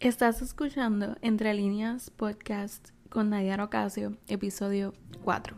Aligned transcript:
Estás 0.00 0.42
escuchando 0.42 1.16
Entre 1.22 1.52
Líneas 1.54 2.10
Podcast 2.10 2.90
con 3.08 3.30
Nadia 3.30 3.60
Ocasio, 3.60 4.16
episodio 4.28 4.94
4. 5.24 5.56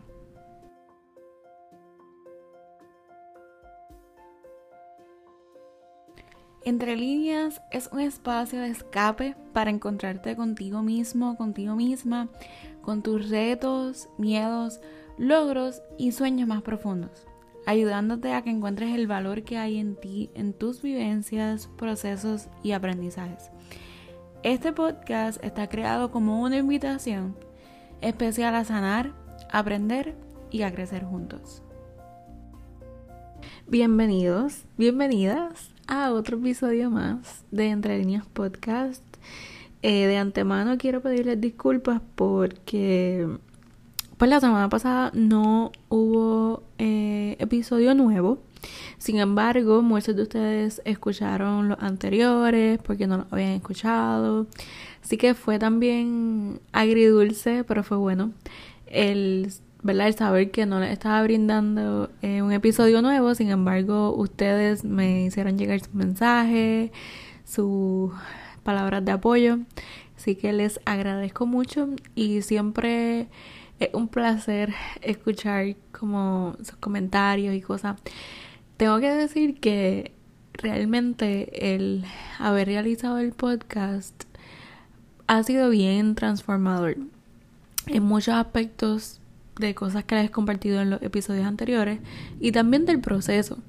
Entre 6.65 6.95
líneas 6.95 7.61
es 7.69 7.87
un 7.91 7.99
espacio 7.99 8.61
de 8.61 8.69
escape 8.69 9.35
para 9.53 9.69
encontrarte 9.69 10.35
contigo 10.35 10.81
mismo, 10.81 11.37
contigo 11.37 11.75
misma, 11.75 12.27
con 12.81 13.03
tus 13.03 13.29
retos, 13.29 14.09
miedos, 14.17 14.81
logros 15.19 15.83
y 15.99 16.13
sueños 16.13 16.47
más 16.47 16.63
profundos, 16.63 17.27
ayudándote 17.67 18.33
a 18.33 18.41
que 18.41 18.49
encuentres 18.49 18.95
el 18.95 19.05
valor 19.05 19.43
que 19.43 19.59
hay 19.59 19.77
en 19.77 19.95
ti, 19.97 20.31
en 20.33 20.53
tus 20.53 20.81
vivencias, 20.81 21.69
procesos 21.77 22.47
y 22.63 22.71
aprendizajes. 22.71 23.51
Este 24.43 24.73
podcast 24.73 25.43
está 25.43 25.69
creado 25.69 26.09
como 26.09 26.41
una 26.41 26.57
invitación 26.57 27.35
especial 28.01 28.55
a 28.55 28.65
sanar, 28.65 29.13
aprender 29.51 30.15
y 30.49 30.63
a 30.63 30.73
crecer 30.73 31.03
juntos. 31.03 31.61
Bienvenidos, 33.67 34.63
bienvenidas 34.79 35.69
a 35.85 36.11
otro 36.11 36.37
episodio 36.39 36.89
más 36.89 37.45
de 37.51 37.69
Entre 37.69 37.99
Líneas 37.99 38.25
Podcast. 38.25 39.03
Eh, 39.83 40.07
de 40.07 40.17
antemano 40.17 40.79
quiero 40.79 41.01
pedirles 41.01 41.39
disculpas 41.39 42.01
porque 42.15 43.27
pues 44.17 44.27
la 44.27 44.39
semana 44.39 44.69
pasada 44.69 45.11
no 45.13 45.71
hubo 45.87 46.63
eh, 46.79 47.35
episodio 47.37 47.93
nuevo. 47.93 48.39
Sin 48.97 49.17
embargo, 49.17 49.81
muchos 49.81 50.15
de 50.15 50.23
ustedes 50.23 50.81
escucharon 50.85 51.69
los 51.69 51.79
anteriores 51.81 52.79
porque 52.83 53.07
no 53.07 53.17
los 53.17 53.25
habían 53.31 53.51
escuchado. 53.51 54.47
Así 55.03 55.17
que 55.17 55.33
fue 55.33 55.59
también 55.59 56.59
agridulce, 56.71 57.63
pero 57.63 57.83
fue 57.83 57.97
bueno. 57.97 58.31
El, 58.87 59.51
¿verdad? 59.83 60.07
el 60.07 60.13
saber 60.13 60.51
que 60.51 60.65
no 60.65 60.79
les 60.79 60.91
estaba 60.91 61.23
brindando 61.23 62.09
eh, 62.21 62.41
un 62.41 62.51
episodio 62.51 63.01
nuevo. 63.01 63.33
Sin 63.35 63.49
embargo, 63.49 64.13
ustedes 64.15 64.83
me 64.83 65.25
hicieron 65.25 65.57
llegar 65.57 65.79
su 65.79 65.91
mensaje, 65.93 66.91
sus 67.45 68.11
palabras 68.63 69.03
de 69.03 69.11
apoyo. 69.11 69.59
Así 70.15 70.35
que 70.35 70.53
les 70.53 70.79
agradezco 70.85 71.47
mucho 71.47 71.89
y 72.13 72.43
siempre 72.43 73.27
es 73.79 73.89
un 73.93 74.07
placer 74.07 74.71
escuchar 75.01 75.75
como 75.91 76.55
sus 76.59 76.75
comentarios 76.75 77.55
y 77.55 77.61
cosas. 77.61 77.99
Tengo 78.81 78.99
que 78.99 79.11
decir 79.11 79.59
que 79.59 80.11
realmente 80.53 81.75
el 81.75 82.03
haber 82.39 82.65
realizado 82.65 83.19
el 83.19 83.31
podcast 83.31 84.23
ha 85.27 85.43
sido 85.43 85.69
bien 85.69 86.15
transformador 86.15 86.97
en 87.85 88.03
muchos 88.03 88.33
aspectos 88.33 89.21
de 89.59 89.75
cosas 89.75 90.05
que 90.05 90.15
les 90.15 90.25
he 90.25 90.31
compartido 90.31 90.81
en 90.81 90.89
los 90.89 91.01
episodios 91.03 91.45
anteriores 91.45 91.99
y 92.39 92.53
también 92.53 92.87
del 92.87 92.99
proceso. 93.01 93.59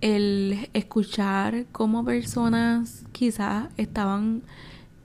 El 0.00 0.68
escuchar 0.72 1.66
cómo 1.70 2.04
personas 2.04 3.04
quizás 3.12 3.68
estaban 3.76 4.42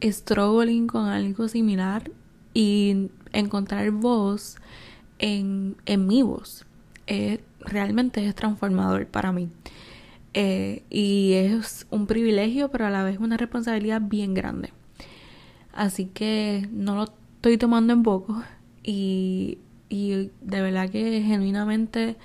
struggling 0.01 0.87
con 0.87 1.05
algo 1.05 1.47
similar 1.47 2.09
y 2.55 3.11
encontrar 3.33 3.91
voz 3.91 4.55
en, 5.19 5.75
en 5.85 6.07
mi 6.07 6.23
voz 6.23 6.65
realmente 7.65 8.25
es 8.25 8.35
transformador 8.35 9.07
para 9.07 9.31
mí. 9.31 9.49
Eh, 10.33 10.83
y 10.89 11.33
es 11.33 11.85
un 11.91 12.07
privilegio, 12.07 12.69
pero 12.69 12.87
a 12.87 12.89
la 12.89 13.03
vez 13.03 13.19
una 13.19 13.37
responsabilidad 13.37 14.01
bien 14.01 14.33
grande. 14.33 14.71
Así 15.73 16.05
que 16.05 16.67
no 16.71 16.95
lo 16.95 17.03
estoy 17.03 17.57
tomando 17.57 17.93
en 17.93 18.03
poco 18.03 18.43
y, 18.83 19.59
y 19.89 20.31
de 20.41 20.61
verdad 20.61 20.89
que 20.89 21.21
genuinamente 21.21 22.15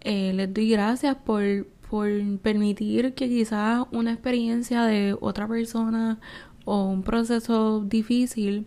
eh, 0.00 0.32
les 0.34 0.52
doy 0.52 0.70
gracias 0.70 1.16
por, 1.16 1.66
por 1.90 2.08
permitir 2.38 3.14
que 3.14 3.28
quizás 3.28 3.86
una 3.92 4.12
experiencia 4.12 4.84
de 4.84 5.16
otra 5.20 5.48
persona 5.48 6.18
o 6.64 6.84
un 6.84 7.02
proceso 7.02 7.80
difícil 7.80 8.66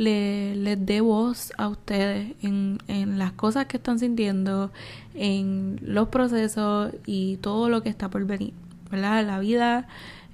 le, 0.00 0.56
les 0.56 0.86
dé 0.86 1.02
voz 1.02 1.52
a 1.58 1.68
ustedes 1.68 2.32
en, 2.40 2.78
las 3.18 3.32
cosas 3.32 3.66
que 3.66 3.76
están 3.76 3.98
sintiendo, 3.98 4.72
en 5.14 5.78
los 5.82 6.08
procesos 6.08 6.94
y 7.04 7.36
todo 7.36 7.68
lo 7.68 7.82
que 7.82 7.90
está 7.90 8.08
por 8.08 8.24
venir. 8.24 8.54
¿Verdad? 8.90 9.26
La 9.26 9.38
vida 9.38 9.88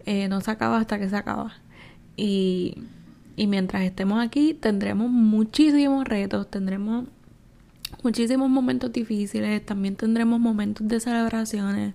eh, 0.07 0.29
no 0.29 0.41
se 0.41 0.53
acaba 0.53 0.79
hasta 0.79 1.01
que 1.01 1.09
se 1.09 1.17
acaba. 1.17 1.53
Y 2.17 2.77
mientras 3.37 3.83
estemos 3.83 4.25
aquí 4.25 4.55
tendremos 4.55 5.11
muchísimos 5.11 6.05
retos, 6.05 6.49
tendremos 6.49 7.07
muchísimos 8.05 8.49
momentos 8.49 8.93
difíciles, 8.93 9.67
también 9.67 9.97
tendremos 9.97 10.39
momentos 10.39 10.87
de 10.87 11.01
celebraciones. 11.01 11.95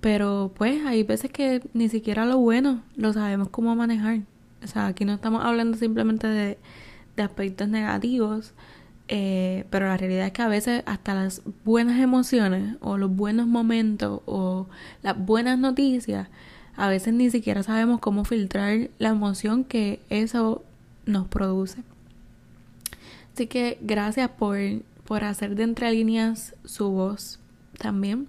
Pero 0.00 0.50
pues 0.56 0.84
hay 0.84 1.04
veces 1.04 1.30
que 1.30 1.62
ni 1.72 1.88
siquiera 1.88 2.26
lo 2.26 2.38
bueno 2.38 2.82
lo 2.96 3.12
sabemos 3.12 3.48
cómo 3.48 3.76
manejar. 3.76 4.22
O 4.62 4.66
sea, 4.66 4.86
aquí 4.86 5.04
no 5.04 5.14
estamos 5.14 5.44
hablando 5.44 5.76
simplemente 5.76 6.26
de, 6.26 6.58
aspectos 7.18 7.68
negativos, 7.68 8.54
eh, 9.08 9.66
pero 9.68 9.86
la 9.86 9.98
realidad 9.98 10.24
es 10.24 10.32
que 10.32 10.40
a 10.40 10.48
veces 10.48 10.82
hasta 10.86 11.12
las 11.12 11.42
buenas 11.66 12.00
emociones 12.00 12.76
o 12.80 12.96
los 12.96 13.14
buenos 13.14 13.46
momentos 13.46 14.22
o 14.24 14.68
las 15.02 15.18
buenas 15.18 15.58
noticias, 15.58 16.28
a 16.76 16.88
veces 16.88 17.12
ni 17.12 17.30
siquiera 17.30 17.62
sabemos 17.62 18.00
cómo 18.00 18.24
filtrar 18.24 18.88
la 18.98 19.10
emoción 19.10 19.64
que 19.64 20.00
eso 20.08 20.64
nos 21.04 21.28
produce. 21.28 21.82
Así 23.34 23.46
que 23.46 23.76
gracias 23.82 24.30
por, 24.30 24.56
por 25.04 25.24
hacer 25.24 25.56
de 25.56 25.64
entre 25.64 25.92
líneas 25.92 26.54
su 26.64 26.90
voz 26.90 27.38
también. 27.78 28.28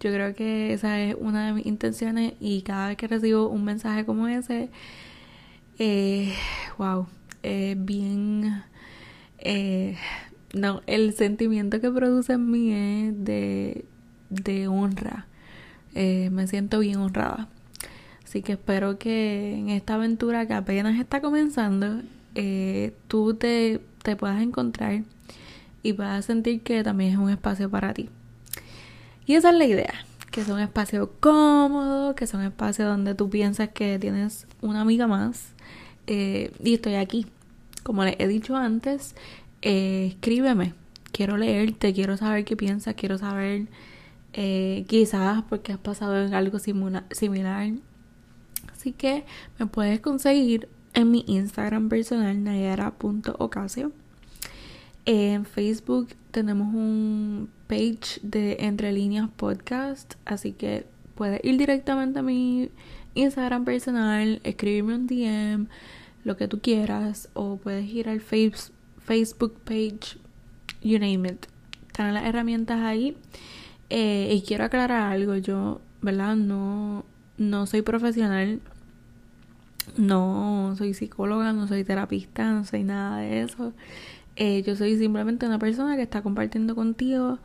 Yo 0.00 0.10
creo 0.12 0.34
que 0.34 0.72
esa 0.72 1.00
es 1.00 1.16
una 1.18 1.46
de 1.46 1.52
mis 1.52 1.66
intenciones 1.66 2.34
y 2.40 2.62
cada 2.62 2.88
vez 2.88 2.96
que 2.96 3.06
recibo 3.06 3.48
un 3.48 3.64
mensaje 3.64 4.04
como 4.06 4.28
ese, 4.28 4.70
eh, 5.78 6.34
wow, 6.78 7.06
eh, 7.42 7.76
bien... 7.78 8.62
Eh, 9.38 9.96
no, 10.52 10.82
el 10.86 11.14
sentimiento 11.14 11.80
que 11.80 11.90
produce 11.90 12.32
en 12.34 12.50
mí 12.50 12.72
es 12.72 13.24
de, 13.24 13.84
de 14.28 14.68
honra. 14.68 15.26
Eh, 15.94 16.28
me 16.32 16.46
siento 16.46 16.80
bien 16.80 16.96
honrada. 16.96 17.48
Así 18.24 18.42
que 18.42 18.52
espero 18.52 18.98
que 18.98 19.54
en 19.56 19.70
esta 19.70 19.94
aventura 19.94 20.46
que 20.46 20.54
apenas 20.54 20.98
está 20.98 21.20
comenzando, 21.20 22.02
eh, 22.34 22.94
tú 23.08 23.34
te, 23.34 23.80
te 24.02 24.16
puedas 24.16 24.40
encontrar 24.42 25.02
y 25.82 25.92
puedas 25.92 26.24
sentir 26.24 26.62
que 26.62 26.82
también 26.82 27.12
es 27.12 27.18
un 27.18 27.30
espacio 27.30 27.70
para 27.70 27.94
ti. 27.94 28.08
Y 29.26 29.34
esa 29.34 29.50
es 29.50 29.56
la 29.56 29.64
idea, 29.64 29.94
que 30.30 30.44
sea 30.44 30.54
un 30.54 30.60
espacio 30.60 31.12
cómodo, 31.20 32.14
que 32.14 32.26
sea 32.26 32.40
un 32.40 32.46
espacio 32.46 32.86
donde 32.86 33.14
tú 33.14 33.30
piensas 33.30 33.70
que 33.70 33.98
tienes 33.98 34.46
una 34.60 34.80
amiga 34.80 35.06
más 35.06 35.54
eh, 36.10 36.50
y 36.62 36.74
estoy 36.74 36.96
aquí. 36.96 37.26
Como 37.84 38.04
les 38.04 38.16
he 38.18 38.26
dicho 38.26 38.56
antes, 38.56 39.14
eh, 39.62 40.08
escríbeme. 40.10 40.74
Quiero 41.12 41.36
leerte, 41.36 41.92
quiero 41.92 42.16
saber 42.16 42.44
qué 42.44 42.56
piensas, 42.56 42.94
quiero 42.94 43.16
saber 43.16 43.68
eh, 44.32 44.84
quizás 44.88 45.44
porque 45.48 45.72
has 45.72 45.78
pasado 45.78 46.20
en 46.24 46.34
algo 46.34 46.58
similar. 46.58 47.70
Así 48.72 48.92
que 48.92 49.24
me 49.58 49.66
puedes 49.66 50.00
conseguir 50.00 50.68
en 50.94 51.12
mi 51.12 51.24
Instagram 51.28 51.88
personal, 51.88 52.42
nayara.ocasio. 52.42 53.92
En 55.06 55.44
Facebook 55.44 56.08
tenemos 56.32 56.74
un 56.74 57.50
page 57.68 58.20
de 58.22 58.56
Entre 58.60 58.92
Líneas 58.92 59.28
Podcast, 59.36 60.14
así 60.24 60.52
que 60.52 60.86
puedes 61.14 61.40
ir 61.44 61.56
directamente 61.56 62.18
a 62.18 62.22
mi 62.22 62.70
Instagram 63.14 63.64
personal, 63.64 64.40
escribirme 64.44 64.94
un 64.94 65.06
DM, 65.06 65.68
lo 66.24 66.36
que 66.36 66.48
tú 66.48 66.60
quieras 66.60 67.28
o 67.34 67.56
puedes 67.56 67.86
ir 67.86 68.08
al 68.08 68.20
Facebook 68.20 69.60
page, 69.64 70.18
you 70.82 70.98
name 70.98 71.28
it. 71.28 71.46
Están 71.86 72.14
las 72.14 72.24
herramientas 72.24 72.80
ahí. 72.80 73.16
Eh, 73.88 74.32
y 74.32 74.42
quiero 74.42 74.64
aclarar 74.64 75.12
algo, 75.12 75.36
yo, 75.36 75.80
¿verdad? 76.00 76.36
No, 76.36 77.04
no 77.38 77.66
soy 77.66 77.82
profesional, 77.82 78.60
no 79.96 80.74
soy 80.78 80.94
psicóloga, 80.94 81.52
no 81.52 81.66
soy 81.66 81.82
terapista, 81.82 82.52
no 82.52 82.64
soy 82.64 82.84
nada 82.84 83.18
de 83.18 83.42
eso. 83.42 83.72
Eh, 84.36 84.62
yo 84.62 84.76
soy 84.76 84.96
simplemente 84.96 85.46
una 85.46 85.58
persona 85.58 85.96
que 85.96 86.02
está 86.02 86.22
compartiendo 86.22 86.76
contigo 86.76 87.40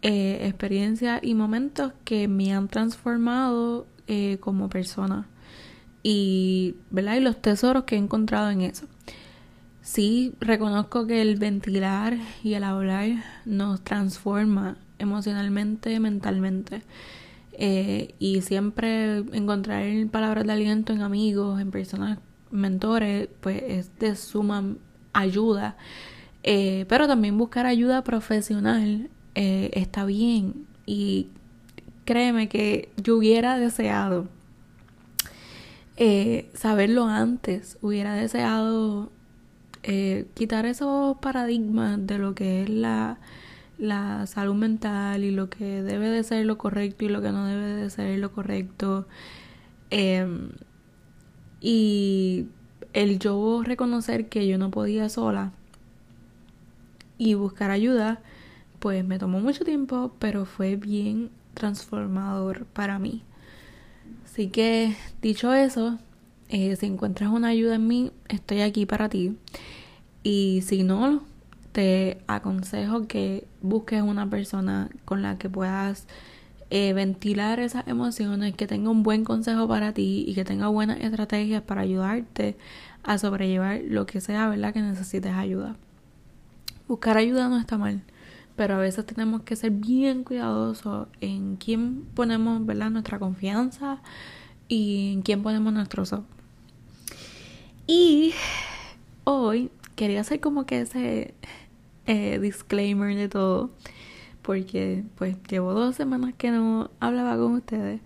eh, 0.00 0.46
experiencias 0.46 1.20
y 1.22 1.34
momentos 1.34 1.92
que 2.04 2.28
me 2.28 2.54
han 2.54 2.68
transformado 2.68 3.86
como 4.40 4.68
persona 4.68 5.26
y, 6.04 6.76
¿verdad? 6.90 7.16
y 7.16 7.20
los 7.20 7.40
tesoros 7.42 7.84
que 7.84 7.96
he 7.96 7.98
encontrado 7.98 8.50
en 8.50 8.60
eso. 8.60 8.86
Sí, 9.82 10.34
reconozco 10.40 11.06
que 11.06 11.20
el 11.20 11.36
ventilar 11.36 12.16
y 12.42 12.54
el 12.54 12.62
hablar 12.64 13.24
nos 13.44 13.82
transforma 13.82 14.76
emocionalmente, 14.98 15.98
mentalmente. 16.00 16.82
Eh, 17.52 18.14
y 18.18 18.42
siempre 18.42 19.18
encontrar 19.32 19.84
palabras 20.08 20.46
de 20.46 20.52
aliento 20.52 20.92
en 20.92 21.02
amigos, 21.02 21.60
en 21.60 21.70
personas 21.70 22.18
mentores, 22.50 23.28
pues 23.40 23.62
es 23.66 23.98
de 23.98 24.14
suma 24.16 24.76
ayuda. 25.12 25.76
Eh, 26.42 26.84
pero 26.88 27.06
también 27.06 27.38
buscar 27.38 27.66
ayuda 27.66 28.04
profesional 28.04 29.08
eh, 29.34 29.70
está 29.72 30.04
bien. 30.04 30.66
Y 30.86 31.28
créeme 32.04 32.48
que 32.48 32.90
yo 33.02 33.16
hubiera 33.16 33.58
deseado 33.58 34.28
eh, 35.96 36.50
saberlo 36.54 37.06
antes, 37.06 37.78
hubiera 37.82 38.14
deseado 38.14 39.10
quitar 40.32 40.64
esos 40.64 41.18
paradigmas 41.18 42.06
de 42.06 42.16
lo 42.16 42.34
que 42.34 42.62
es 42.62 42.70
la, 42.70 43.18
la 43.78 44.26
salud 44.26 44.54
mental 44.54 45.24
y 45.24 45.30
lo 45.30 45.50
que 45.50 45.82
debe 45.82 46.08
de 46.08 46.24
ser 46.24 46.46
lo 46.46 46.58
correcto 46.58 47.04
y 47.04 47.08
lo 47.08 47.20
que 47.20 47.32
no 47.32 47.46
debe 47.46 47.66
de 47.66 47.90
ser 47.90 48.18
lo 48.18 48.32
correcto. 48.32 49.06
Em, 49.90 50.50
y 51.60 52.46
el 52.92 53.18
yo 53.18 53.62
reconocer 53.64 54.28
que 54.28 54.46
yo 54.46 54.58
no 54.58 54.70
podía 54.70 55.08
sola 55.08 55.52
y 57.18 57.34
buscar 57.34 57.70
ayuda, 57.70 58.20
pues 58.80 59.04
me 59.04 59.18
tomó 59.18 59.40
mucho 59.40 59.64
tiempo, 59.64 60.12
pero 60.18 60.44
fue 60.44 60.76
bien 60.76 61.30
transformador 61.54 62.66
para 62.66 62.98
mí. 62.98 63.22
Así 64.34 64.48
que, 64.48 64.96
dicho 65.22 65.54
eso, 65.54 65.96
eh, 66.48 66.74
si 66.74 66.86
encuentras 66.86 67.30
una 67.30 67.46
ayuda 67.46 67.76
en 67.76 67.86
mí, 67.86 68.10
estoy 68.28 68.62
aquí 68.62 68.84
para 68.84 69.08
ti. 69.08 69.36
Y 70.24 70.62
si 70.66 70.82
no, 70.82 71.22
te 71.70 72.18
aconsejo 72.26 73.06
que 73.06 73.46
busques 73.62 74.02
una 74.02 74.28
persona 74.28 74.90
con 75.04 75.22
la 75.22 75.38
que 75.38 75.48
puedas 75.48 76.08
eh, 76.70 76.92
ventilar 76.94 77.60
esas 77.60 77.86
emociones, 77.86 78.56
que 78.56 78.66
tenga 78.66 78.90
un 78.90 79.04
buen 79.04 79.22
consejo 79.22 79.68
para 79.68 79.92
ti 79.92 80.24
y 80.26 80.34
que 80.34 80.44
tenga 80.44 80.66
buenas 80.66 80.98
estrategias 80.98 81.62
para 81.62 81.82
ayudarte 81.82 82.56
a 83.04 83.18
sobrellevar 83.18 83.82
lo 83.86 84.04
que 84.04 84.20
sea, 84.20 84.48
¿verdad? 84.48 84.72
Que 84.72 84.82
necesites 84.82 85.32
ayuda. 85.32 85.76
Buscar 86.88 87.18
ayuda 87.18 87.48
no 87.48 87.60
está 87.60 87.78
mal, 87.78 88.02
pero 88.56 88.76
a 88.76 88.78
veces 88.78 89.04
tenemos 89.06 89.42
que 89.42 89.56
ser 89.56 89.72
bien 89.72 90.24
cuidadosos 90.24 91.08
en 91.20 91.56
quién 91.56 92.04
ponemos, 92.14 92.64
¿verdad? 92.64 92.90
Nuestra 92.90 93.18
confianza 93.18 94.00
y 94.68 95.12
en 95.14 95.22
quién 95.22 95.42
ponemos 95.42 95.72
nuestro 95.72 96.04
ojos. 96.04 96.20
Y 97.86 98.32
hoy 99.24 99.70
quería 99.96 100.20
hacer 100.20 100.40
como 100.40 100.66
que 100.66 100.80
ese 100.82 101.34
eh, 102.06 102.38
disclaimer 102.38 103.16
de 103.16 103.28
todo, 103.28 103.70
porque 104.42 105.04
pues 105.16 105.36
llevo 105.48 105.72
dos 105.74 105.96
semanas 105.96 106.34
que 106.36 106.50
no 106.50 106.90
hablaba 107.00 107.36
con 107.36 107.54
ustedes 107.54 108.00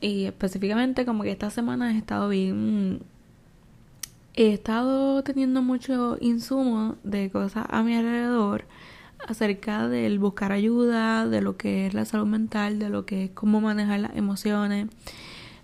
y 0.00 0.24
específicamente 0.24 1.04
como 1.06 1.22
que 1.22 1.30
esta 1.32 1.50
semana 1.50 1.92
he 1.94 1.98
estado 1.98 2.28
bien 2.28 3.00
he 4.34 4.52
estado 4.52 5.22
teniendo 5.22 5.62
mucho 5.62 6.18
insumo 6.20 6.96
de 7.04 7.30
cosas 7.30 7.66
a 7.70 7.82
mi 7.82 7.94
alrededor 7.94 8.64
acerca 9.26 9.88
del 9.88 10.18
buscar 10.18 10.52
ayuda, 10.52 11.26
de 11.26 11.40
lo 11.40 11.56
que 11.56 11.86
es 11.86 11.94
la 11.94 12.04
salud 12.04 12.26
mental, 12.26 12.78
de 12.78 12.88
lo 12.88 13.06
que 13.06 13.24
es 13.24 13.30
cómo 13.30 13.60
manejar 13.60 14.00
las 14.00 14.16
emociones, 14.16 14.88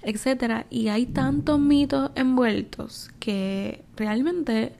etcétera, 0.02 0.66
y 0.70 0.88
hay 0.88 1.06
tantos 1.06 1.58
mitos 1.58 2.10
envueltos 2.14 3.10
que 3.18 3.84
realmente 3.96 4.72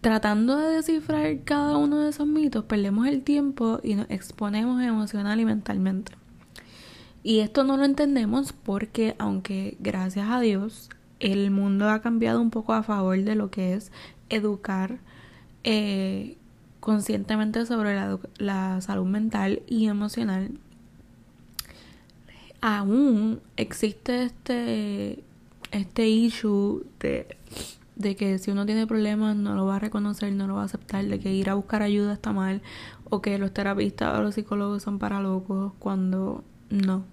tratando 0.00 0.56
de 0.56 0.76
descifrar 0.76 1.42
cada 1.44 1.76
uno 1.76 1.98
de 1.98 2.10
esos 2.10 2.26
mitos, 2.26 2.64
perdemos 2.64 3.08
el 3.08 3.22
tiempo 3.22 3.80
y 3.82 3.94
nos 3.94 4.08
exponemos 4.08 4.80
emocional 4.82 5.40
y 5.40 5.44
mentalmente. 5.44 6.12
Y 7.24 7.40
esto 7.40 7.64
no 7.64 7.76
lo 7.76 7.84
entendemos 7.84 8.52
porque, 8.52 9.16
aunque 9.18 9.76
gracias 9.80 10.28
a 10.30 10.38
Dios, 10.38 10.90
el 11.18 11.50
mundo 11.50 11.88
ha 11.90 12.02
cambiado 12.02 12.40
un 12.40 12.50
poco 12.50 12.72
a 12.72 12.84
favor 12.84 13.20
de 13.20 13.34
lo 13.34 13.50
que 13.50 13.74
es 13.74 13.90
educar 14.28 14.98
eh, 15.64 16.38
conscientemente 16.86 17.66
sobre 17.66 17.96
la, 18.38 18.80
salud 18.80 19.06
mental 19.06 19.60
y 19.66 19.88
emocional, 19.88 20.52
aún 22.60 23.40
existe 23.56 24.22
este, 24.22 25.24
este 25.72 26.06
issue 26.06 26.86
de 27.00 27.26
de 27.96 28.14
que 28.14 28.38
si 28.38 28.52
uno 28.52 28.66
tiene 28.66 28.86
problemas 28.86 29.34
no 29.34 29.56
lo 29.56 29.66
va 29.66 29.76
a 29.76 29.78
reconocer, 29.80 30.32
no 30.32 30.46
lo 30.46 30.54
va 30.54 30.62
a 30.62 30.66
aceptar, 30.66 31.04
de 31.06 31.18
que 31.18 31.32
ir 31.32 31.50
a 31.50 31.54
buscar 31.54 31.82
ayuda 31.82 32.12
está 32.12 32.32
mal, 32.32 32.62
o 33.10 33.20
que 33.20 33.36
los 33.38 33.52
terapistas 33.52 34.16
o 34.16 34.22
los 34.22 34.36
psicólogos 34.36 34.84
son 34.84 35.00
para 35.00 35.20
locos, 35.20 35.72
cuando 35.80 36.44
no. 36.70 37.04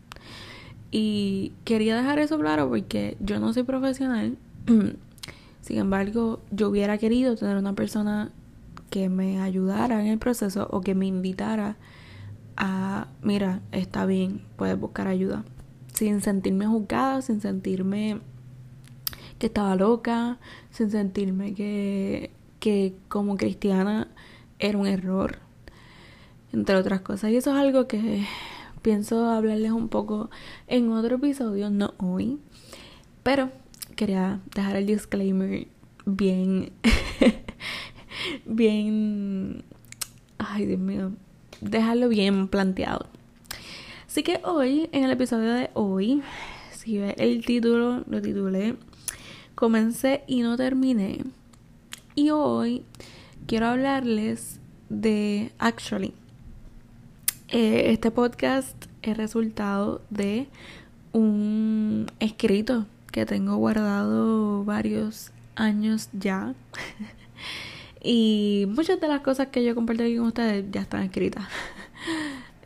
Y 0.92 1.54
quería 1.64 1.96
dejar 1.96 2.19
eso 2.19 2.38
claro 2.38 2.69
porque 2.69 3.18
yo 3.22 3.40
no 3.40 3.54
soy 3.54 3.64
profesional, 3.64 4.38
sin 5.62 5.78
embargo, 5.80 6.42
yo 6.52 6.69
hubiera 6.69 7.00
querido 7.00 7.36
tener 7.36 7.58
una 7.58 7.74
persona 7.74 8.31
que 8.94 9.10
me 9.10 9.42
ayudara 9.42 10.00
en 10.01 10.06
el 10.06 10.19
proceso 10.19 10.68
o 10.69 10.81
que 10.81 10.94
me 10.94 11.07
invitara 11.07 11.78
a, 12.56 13.07
mira, 13.24 13.62
está 13.72 14.06
bien, 14.06 14.45
puedes 14.56 14.80
buscar 14.80 15.07
ayuda, 15.07 15.45
sin 15.95 16.22
sentirme 16.22 16.68
juzgada, 16.68 17.24
sin 17.24 17.42
sentirme 17.42 18.22
que 19.40 19.48
estaba 19.48 19.75
loca, 19.75 20.38
sin 20.69 20.92
sentirme 20.92 21.56
que, 21.56 22.30
que 22.60 22.94
como 23.07 23.36
cristiana 23.36 24.10
era 24.60 24.78
un 24.78 24.86
error, 24.86 25.40
entre 26.51 26.75
otras 26.75 27.01
cosas. 27.01 27.31
Y 27.31 27.38
eso 27.38 27.50
es 27.50 27.57
algo 27.57 27.88
que 27.88 28.28
pienso 28.84 29.28
hablarles 29.28 29.72
un 29.72 29.90
poco 29.90 30.30
en 30.68 30.92
otro 30.92 31.16
episodio, 31.16 31.72
no 31.72 31.95
hoy, 31.98 32.38
pero 33.24 33.50
quería 33.95 34.40
dejar 34.54 34.75
el 34.75 34.86
disclaimer 34.86 35.66
bien, 36.06 36.74
bien, 38.46 39.64
ay 40.38 40.66
Dios 40.66 40.80
mío, 40.80 41.12
dejarlo 41.62 42.10
bien 42.10 42.48
planteado. 42.48 43.08
Así 44.08 44.24
que 44.24 44.42
hoy, 44.44 44.90
en 44.92 45.04
el 45.04 45.12
episodio 45.12 45.54
de 45.54 45.70
hoy, 45.74 46.22
si 46.72 46.98
ve 46.98 47.16
el 47.18 47.46
título, 47.46 48.04
lo 48.08 48.22
titulé 48.22 48.75
Comencé 49.56 50.24
y 50.28 50.42
no 50.42 50.58
terminé. 50.58 51.20
Y 52.16 52.30
hoy 52.30 52.84
quiero 53.48 53.68
hablarles 53.68 54.60
de 54.90 55.52
Actually. 55.58 56.14
Eh, 57.50 57.92
este 57.92 58.12
podcast 58.12 58.86
es 59.02 59.18
resultado 59.18 60.02
de 60.10 60.48
un 61.12 62.08
escrito 62.19 62.86
que 63.12 63.26
tengo 63.26 63.56
guardado 63.58 64.64
varios 64.64 65.31
años 65.56 66.10
ya. 66.14 66.54
y 68.04 68.66
muchas 68.68 69.00
de 69.00 69.07
las 69.07 69.22
cosas 69.22 69.48
que 69.48 69.64
yo 69.64 69.74
comparto 69.74 70.04
aquí 70.04 70.18
con 70.18 70.28
ustedes 70.28 70.66
ya 70.72 70.81
están 70.81 71.04
escritas. 71.04 71.45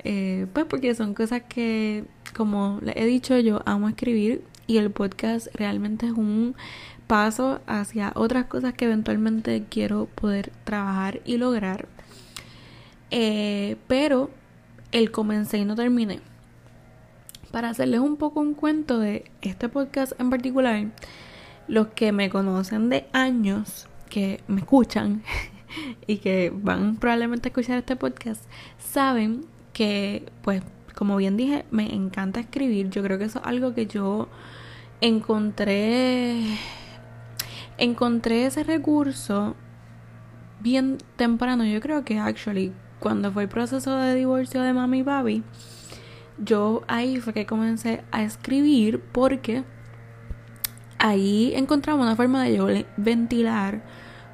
Eh, 0.10 0.46
pues 0.54 0.66
porque 0.66 0.96
son 0.96 1.14
cosas 1.14 1.42
que, 1.50 2.06
como 2.34 2.80
les 2.82 2.96
he 2.96 3.06
dicho, 3.06 3.38
yo 3.40 3.62
amo 3.66 3.90
escribir 3.90 4.42
y 4.66 4.78
el 4.78 4.90
podcast 4.90 5.48
realmente 5.54 6.06
es 6.06 6.14
un 6.14 6.56
paso 7.08 7.60
hacia 7.68 8.14
otras 8.16 8.46
cosas 8.46 8.74
que 8.74 8.86
eventualmente 8.86 9.66
quiero 9.70 10.06
poder 10.06 10.54
trabajar 10.64 11.20
y 11.26 11.36
lograr. 11.38 11.90
Eh, 13.12 13.76
pero 13.88 14.30
el 14.92 15.12
comencé 15.12 15.58
y 15.58 15.66
no 15.66 15.76
terminé. 15.76 16.20
Para 17.52 17.70
hacerles 17.70 18.00
un 18.00 18.18
poco 18.18 18.40
un 18.40 18.54
cuento 18.54 19.00
de 19.00 19.30
este 19.42 19.68
podcast 19.68 20.14
en 20.20 20.30
particular, 20.30 20.88
los 21.68 21.88
que 21.88 22.12
me 22.12 22.30
conocen 22.30 22.90
de 22.90 23.08
años, 23.14 23.87
que 24.08 24.42
me 24.48 24.62
escuchan 24.62 25.24
y 26.08 26.18
que 26.18 26.52
van 26.54 26.98
probablemente 26.98 27.48
a 27.48 27.50
escuchar 27.50 27.78
este 27.78 27.96
podcast, 27.96 28.44
saben 28.80 29.46
que, 29.74 30.32
pues, 30.42 30.64
como 30.96 31.16
bien 31.18 31.38
dije, 31.38 31.66
me 31.70 31.94
encanta 31.94 32.40
escribir. 32.40 32.90
Yo 32.90 33.04
creo 33.04 33.20
que 33.20 33.26
eso 33.26 33.40
es 33.40 33.46
algo 33.46 33.74
que 33.74 33.86
yo 33.86 34.28
encontré 35.00 36.58
encontré 37.78 38.46
ese 38.46 38.64
recurso 38.64 39.56
bien 40.60 40.98
temprano. 41.16 41.64
Yo 41.66 41.80
creo 41.80 42.04
que 42.04 42.20
actually 42.20 42.74
cuando 43.00 43.32
fue 43.32 43.44
el 43.44 43.50
proceso 43.50 43.96
de 43.98 44.16
divorcio 44.16 44.62
de 44.62 44.74
mami 44.74 45.00
y 45.00 45.04
papi, 45.04 45.44
yo 46.40 46.84
ahí 46.88 47.20
fue 47.20 47.34
que 47.34 47.46
comencé 47.46 48.04
a 48.12 48.24
escribir 48.24 49.00
porque 49.00 49.64
ahí 50.98 51.54
encontraba 51.56 52.02
una 52.02 52.16
forma 52.16 52.44
de 52.44 52.56
yo 52.56 52.68
ventilar 52.98 53.84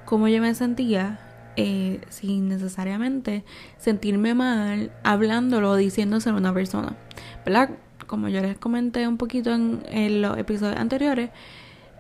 cómo 0.06 0.28
yo 0.28 0.42
me 0.42 0.54
sentía 0.56 1.20
eh, 1.56 2.02
sin 2.10 2.50
necesariamente 2.50 3.44
sentirme 3.78 4.34
mal 4.34 4.92
hablándolo 5.04 5.72
o 5.72 5.76
diciéndoselo 5.76 6.38
a 6.38 6.40
una 6.40 6.54
persona. 6.54 6.96
¿Verdad? 7.46 7.72
Como 8.08 8.28
yo 8.28 8.42
les 8.42 8.58
comenté 8.58 9.08
un 9.08 9.18
poquito 9.18 9.54
en, 9.54 10.22
los 10.22 10.38
episodios 10.38 10.78
anteriores, 10.78 11.30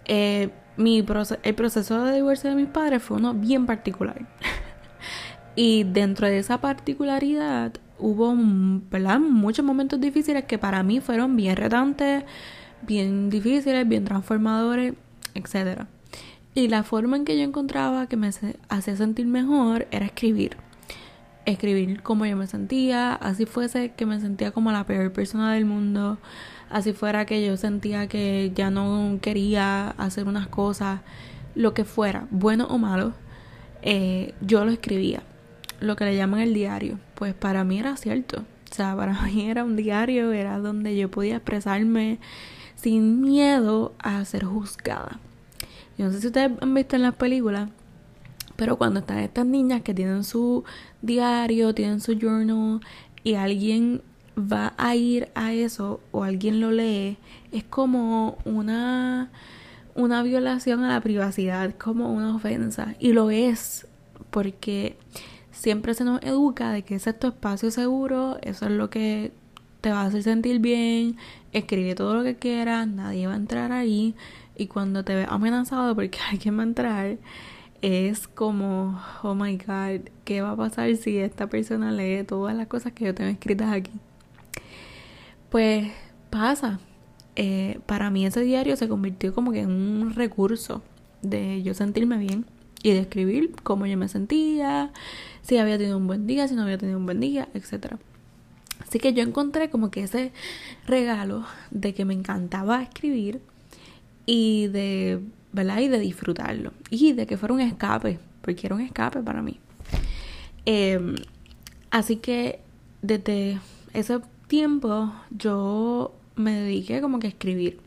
eh, 0.05 0.49
el 0.77 1.55
proceso 1.55 2.03
de 2.03 2.15
divorcio 2.15 2.49
de 2.49 2.55
mis 2.55 2.67
padres 2.67 3.03
fue 3.03 3.17
uno 3.17 3.33
bien 3.33 3.65
particular. 3.65 4.27
y 5.55 5.83
dentro 5.83 6.27
de 6.27 6.39
esa 6.39 6.59
particularidad 6.59 7.73
hubo 7.99 8.33
muchos 8.35 9.63
momentos 9.63 10.01
difíciles 10.01 10.45
que 10.45 10.57
para 10.57 10.81
mí 10.83 10.99
fueron 10.99 11.35
bien 11.35 11.55
retantes, 11.55 12.23
bien 12.81 13.29
difíciles, 13.29 13.87
bien 13.87 14.03
transformadores, 14.03 14.93
etc. 15.35 15.85
Y 16.55 16.67
la 16.67 16.83
forma 16.83 17.17
en 17.17 17.25
que 17.25 17.37
yo 17.37 17.43
encontraba 17.43 18.07
que 18.07 18.15
me 18.15 18.27
hacía 18.27 18.95
sentir 18.95 19.25
mejor 19.25 19.87
era 19.89 20.05
escribir. 20.05 20.57
Escribir 21.45 22.03
cómo 22.03 22.25
yo 22.25 22.37
me 22.37 22.47
sentía, 22.47 23.15
así 23.15 23.45
fuese 23.45 23.91
que 23.91 24.05
me 24.05 24.19
sentía 24.21 24.51
como 24.51 24.71
la 24.71 24.85
peor 24.85 25.11
persona 25.11 25.53
del 25.53 25.65
mundo, 25.65 26.19
así 26.69 26.93
fuera 26.93 27.25
que 27.25 27.45
yo 27.45 27.57
sentía 27.57 28.07
que 28.07 28.51
ya 28.55 28.69
no 28.69 29.17
quería 29.21 29.89
hacer 29.89 30.27
unas 30.27 30.47
cosas, 30.47 31.01
lo 31.55 31.73
que 31.73 31.85
fuera, 31.85 32.27
bueno 32.29 32.67
o 32.69 32.77
malo, 32.77 33.13
eh, 33.81 34.33
yo 34.41 34.63
lo 34.63 34.71
escribía, 34.71 35.23
lo 35.79 35.95
que 35.95 36.05
le 36.05 36.15
llaman 36.15 36.39
el 36.41 36.53
diario. 36.53 36.99
Pues 37.15 37.33
para 37.33 37.63
mí 37.63 37.79
era 37.79 37.97
cierto, 37.97 38.43
o 38.71 38.73
sea, 38.73 38.95
para 38.97 39.19
mí 39.23 39.49
era 39.49 39.63
un 39.63 39.75
diario, 39.75 40.31
era 40.31 40.59
donde 40.59 40.95
yo 40.95 41.09
podía 41.09 41.37
expresarme 41.37 42.19
sin 42.75 43.21
miedo 43.21 43.93
a 43.99 44.23
ser 44.23 44.45
juzgada. 44.45 45.19
Yo 45.97 46.05
no 46.05 46.11
sé 46.11 46.21
si 46.21 46.27
ustedes 46.27 46.51
han 46.59 46.73
visto 46.73 46.95
en 46.95 47.03
las 47.03 47.15
películas, 47.15 47.69
pero 48.55 48.77
cuando 48.77 48.99
están 48.99 49.19
estas 49.19 49.45
niñas 49.45 49.81
que 49.81 49.93
tienen 49.93 50.23
su 50.23 50.63
diario, 51.01 51.73
tienen 51.73 52.01
su 52.01 52.13
journal 52.13 52.81
y 53.23 53.35
alguien 53.35 54.01
va 54.37 54.73
a 54.77 54.95
ir 54.95 55.29
a 55.35 55.53
eso 55.53 55.99
o 56.11 56.23
alguien 56.23 56.59
lo 56.59 56.71
lee, 56.71 57.17
es 57.51 57.63
como 57.63 58.37
una 58.45 59.29
una 59.95 60.23
violación 60.23 60.83
a 60.83 60.89
la 60.89 61.01
privacidad, 61.01 61.75
como 61.77 62.11
una 62.11 62.35
ofensa. 62.35 62.95
Y 62.99 63.13
lo 63.13 63.29
es 63.29 63.87
porque 64.31 64.97
siempre 65.51 65.93
se 65.93 66.03
nos 66.03 66.21
educa 66.23 66.71
de 66.71 66.83
que 66.83 66.95
ese 66.95 67.11
es 67.11 67.19
tu 67.19 67.27
espacio 67.27 67.71
seguro, 67.71 68.37
eso 68.41 68.65
es 68.65 68.71
lo 68.71 68.89
que 68.89 69.31
te 69.81 69.91
va 69.91 70.01
a 70.01 70.05
hacer 70.05 70.23
sentir 70.23 70.59
bien, 70.59 71.17
escribe 71.51 71.93
todo 71.93 72.15
lo 72.15 72.23
que 72.23 72.35
quieras, 72.35 72.87
nadie 72.87 73.27
va 73.27 73.33
a 73.33 73.37
entrar 73.37 73.71
ahí 73.71 74.15
y 74.55 74.67
cuando 74.67 75.03
te 75.03 75.15
ves 75.15 75.27
amenazado 75.29 75.95
porque 75.95 76.19
alguien 76.31 76.57
va 76.57 76.61
a 76.61 76.65
entrar, 76.65 77.17
es 77.81 78.27
como, 78.27 79.01
oh 79.23 79.35
my 79.35 79.57
god, 79.57 80.09
¿qué 80.23 80.41
va 80.41 80.51
a 80.51 80.55
pasar 80.55 80.95
si 80.95 81.17
esta 81.17 81.47
persona 81.47 81.91
lee 81.91 82.23
todas 82.23 82.55
las 82.55 82.67
cosas 82.67 82.93
que 82.93 83.05
yo 83.05 83.13
tengo 83.13 83.29
escritas 83.29 83.71
aquí? 83.73 83.91
Pues 85.49 85.91
pasa. 86.29 86.79
Eh, 87.35 87.79
para 87.87 88.09
mí 88.09 88.25
ese 88.25 88.41
diario 88.41 88.77
se 88.77 88.87
convirtió 88.87 89.33
como 89.33 89.51
que 89.51 89.61
en 89.61 89.71
un 89.71 90.13
recurso 90.13 90.83
de 91.23 91.63
yo 91.63 91.73
sentirme 91.73 92.17
bien 92.17 92.45
y 92.83 92.91
de 92.91 92.99
escribir 92.99 93.55
cómo 93.63 93.85
yo 93.85 93.97
me 93.97 94.07
sentía, 94.07 94.91
si 95.41 95.57
había 95.57 95.77
tenido 95.77 95.97
un 95.97 96.07
buen 96.07 96.27
día, 96.27 96.47
si 96.47 96.55
no 96.55 96.63
había 96.63 96.77
tenido 96.77 96.99
un 96.99 97.05
buen 97.05 97.19
día, 97.19 97.49
etc. 97.53 97.95
Así 98.79 98.99
que 98.99 99.13
yo 99.13 99.23
encontré 99.23 99.69
como 99.69 99.89
que 99.89 100.03
ese 100.03 100.31
regalo 100.85 101.45
de 101.71 101.93
que 101.93 102.05
me 102.05 102.13
encantaba 102.13 102.81
escribir 102.83 103.41
y 104.25 104.67
de, 104.67 105.21
¿verdad? 105.51 105.79
Y 105.79 105.87
de 105.87 105.99
disfrutarlo. 105.99 106.73
Y 106.89 107.13
de 107.13 107.25
que 107.25 107.37
fuera 107.37 107.53
un 107.53 107.61
escape, 107.61 108.19
porque 108.41 108.67
era 108.67 108.75
un 108.75 108.81
escape 108.81 109.21
para 109.21 109.41
mí. 109.41 109.59
Em, 110.65 111.15
así 111.91 112.17
que 112.17 112.59
desde 113.01 113.59
ese 113.93 114.19
tiempo 114.47 115.13
yo 115.29 116.13
me 116.35 116.53
dediqué 116.53 117.01
como 117.01 117.19
que 117.19 117.27
a 117.27 117.29
escribir. 117.29 117.79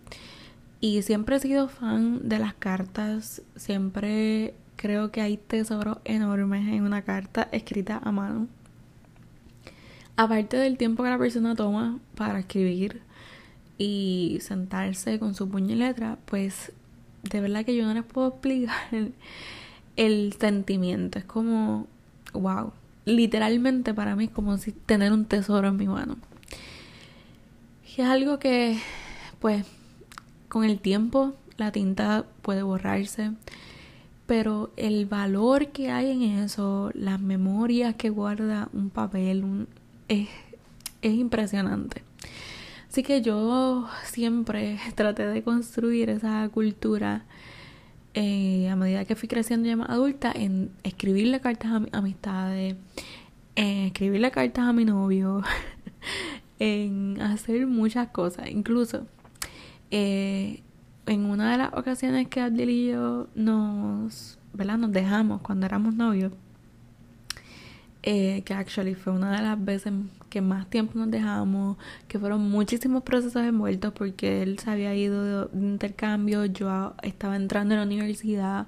Y 0.80 1.02
siempre 1.02 1.36
he 1.36 1.40
sido 1.40 1.68
fan 1.68 2.28
de 2.28 2.38
las 2.38 2.54
cartas, 2.54 3.42
siempre 3.56 4.54
creo 4.76 5.10
que 5.10 5.22
hay 5.22 5.38
tesoros 5.38 5.98
enormes 6.04 6.68
en 6.68 6.82
una 6.82 7.02
carta 7.02 7.48
escrita 7.50 8.00
a 8.04 8.12
mano. 8.12 8.46
Aparte 10.16 10.56
del 10.56 10.78
tiempo 10.78 11.02
que 11.02 11.10
la 11.10 11.18
persona 11.18 11.54
toma 11.54 11.98
para 12.14 12.40
escribir, 12.40 13.02
y 13.78 14.38
sentarse 14.40 15.18
con 15.18 15.34
su 15.34 15.48
puño 15.48 15.74
y 15.74 15.78
letra, 15.78 16.18
pues 16.24 16.72
de 17.22 17.40
verdad 17.40 17.64
que 17.64 17.76
yo 17.76 17.84
no 17.84 17.94
les 17.94 18.04
puedo 18.04 18.28
explicar 18.32 18.76
el, 19.96 20.32
sentimiento. 20.34 21.18
Es 21.18 21.24
como, 21.24 21.86
wow, 22.32 22.72
literalmente 23.04 23.94
para 23.94 24.16
mí 24.16 24.24
es 24.24 24.30
como 24.30 24.58
si 24.58 24.72
tener 24.72 25.12
un 25.12 25.24
tesoro 25.24 25.68
en 25.68 25.76
mi 25.76 25.86
mano. 25.86 26.16
Y 27.96 28.02
es 28.02 28.06
algo 28.08 28.38
que, 28.38 28.78
pues, 29.40 29.64
con 30.48 30.64
el 30.64 30.78
tiempo 30.80 31.34
la 31.56 31.72
tinta 31.72 32.26
puede 32.42 32.62
borrarse, 32.62 33.32
pero 34.26 34.70
el 34.76 35.06
valor 35.06 35.68
que 35.68 35.90
hay 35.90 36.10
en 36.10 36.22
eso, 36.22 36.90
las 36.94 37.20
memorias 37.20 37.94
que 37.94 38.10
guarda 38.10 38.68
un 38.72 38.90
papel, 38.90 39.66
es, 40.08 40.28
es 41.00 41.14
impresionante. 41.14 42.05
Así 42.96 43.02
que 43.02 43.20
yo 43.20 43.86
siempre 44.04 44.78
traté 44.94 45.26
de 45.26 45.42
construir 45.42 46.08
esa 46.08 46.48
cultura 46.48 47.26
eh, 48.14 48.70
a 48.70 48.74
medida 48.74 49.04
que 49.04 49.14
fui 49.14 49.28
creciendo 49.28 49.68
ya 49.68 49.76
más 49.76 49.90
adulta 49.90 50.32
en 50.34 50.70
escribirle 50.82 51.38
cartas 51.40 51.72
a 51.72 51.80
mis 51.80 51.92
amistades, 51.92 52.74
en 53.54 53.78
escribirle 53.84 54.30
cartas 54.30 54.64
a 54.64 54.72
mi 54.72 54.86
novio, 54.86 55.42
en 56.58 57.20
hacer 57.20 57.66
muchas 57.66 58.08
cosas. 58.08 58.48
Incluso 58.48 59.06
eh, 59.90 60.62
en 61.04 61.26
una 61.26 61.52
de 61.52 61.58
las 61.58 61.74
ocasiones 61.74 62.28
que 62.28 62.40
Abdel 62.40 62.70
y 62.70 62.86
yo 62.92 63.28
nos, 63.34 64.38
¿verdad? 64.54 64.78
nos 64.78 64.92
dejamos 64.92 65.42
cuando 65.42 65.66
éramos 65.66 65.92
novios, 65.92 66.32
eh, 68.04 68.40
que 68.46 68.54
actually 68.54 68.94
fue 68.94 69.12
una 69.12 69.36
de 69.36 69.42
las 69.42 69.62
veces 69.62 69.92
que 70.28 70.40
más 70.40 70.68
tiempo 70.68 70.98
nos 70.98 71.10
dejamos, 71.10 71.76
que 72.08 72.18
fueron 72.18 72.50
muchísimos 72.50 73.02
procesos 73.02 73.42
envueltos 73.42 73.92
porque 73.92 74.42
él 74.42 74.58
se 74.58 74.70
había 74.70 74.94
ido 74.94 75.48
de, 75.48 75.58
intercambio, 75.58 76.44
yo 76.46 76.94
estaba 77.02 77.36
entrando 77.36 77.74
en 77.74 77.80
la 77.80 77.86
universidad 77.86 78.66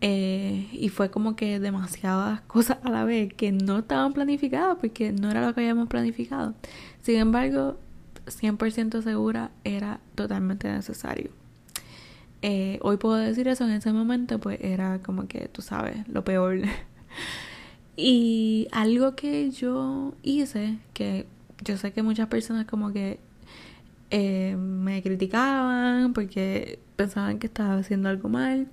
eh, 0.00 0.68
y 0.72 0.88
fue 0.88 1.10
como 1.10 1.36
que 1.36 1.58
demasiadas 1.58 2.40
cosas 2.46 2.78
a 2.82 2.90
la 2.90 3.04
vez 3.04 3.32
que 3.32 3.52
no 3.52 3.78
estaban 3.78 4.12
planificadas 4.12 4.76
porque 4.80 5.12
no 5.12 5.30
era 5.30 5.46
lo 5.46 5.54
que 5.54 5.60
habíamos 5.60 5.88
planificado. 5.88 6.54
Sin 7.02 7.16
embargo, 7.16 7.78
100% 8.26 9.02
segura 9.02 9.50
era 9.64 10.00
totalmente 10.14 10.70
necesario. 10.70 11.30
Eh, 12.42 12.78
hoy 12.82 12.96
puedo 12.96 13.16
decir 13.16 13.48
eso, 13.48 13.64
en 13.64 13.70
ese 13.70 13.92
momento 13.92 14.38
pues 14.38 14.58
era 14.60 15.00
como 15.00 15.26
que, 15.26 15.48
tú 15.48 15.62
sabes, 15.62 16.06
lo 16.08 16.24
peor. 16.24 16.60
Y 17.96 18.68
algo 18.72 19.16
que 19.16 19.50
yo 19.50 20.14
hice, 20.22 20.78
que 20.92 21.26
yo 21.64 21.76
sé 21.78 21.92
que 21.92 22.02
muchas 22.02 22.28
personas 22.28 22.66
como 22.66 22.92
que 22.92 23.18
eh, 24.10 24.56
me 24.56 25.02
criticaban 25.02 26.12
porque 26.12 26.78
pensaban 26.96 27.38
que 27.38 27.46
estaba 27.46 27.76
haciendo 27.76 28.08
algo 28.08 28.28
mal, 28.28 28.68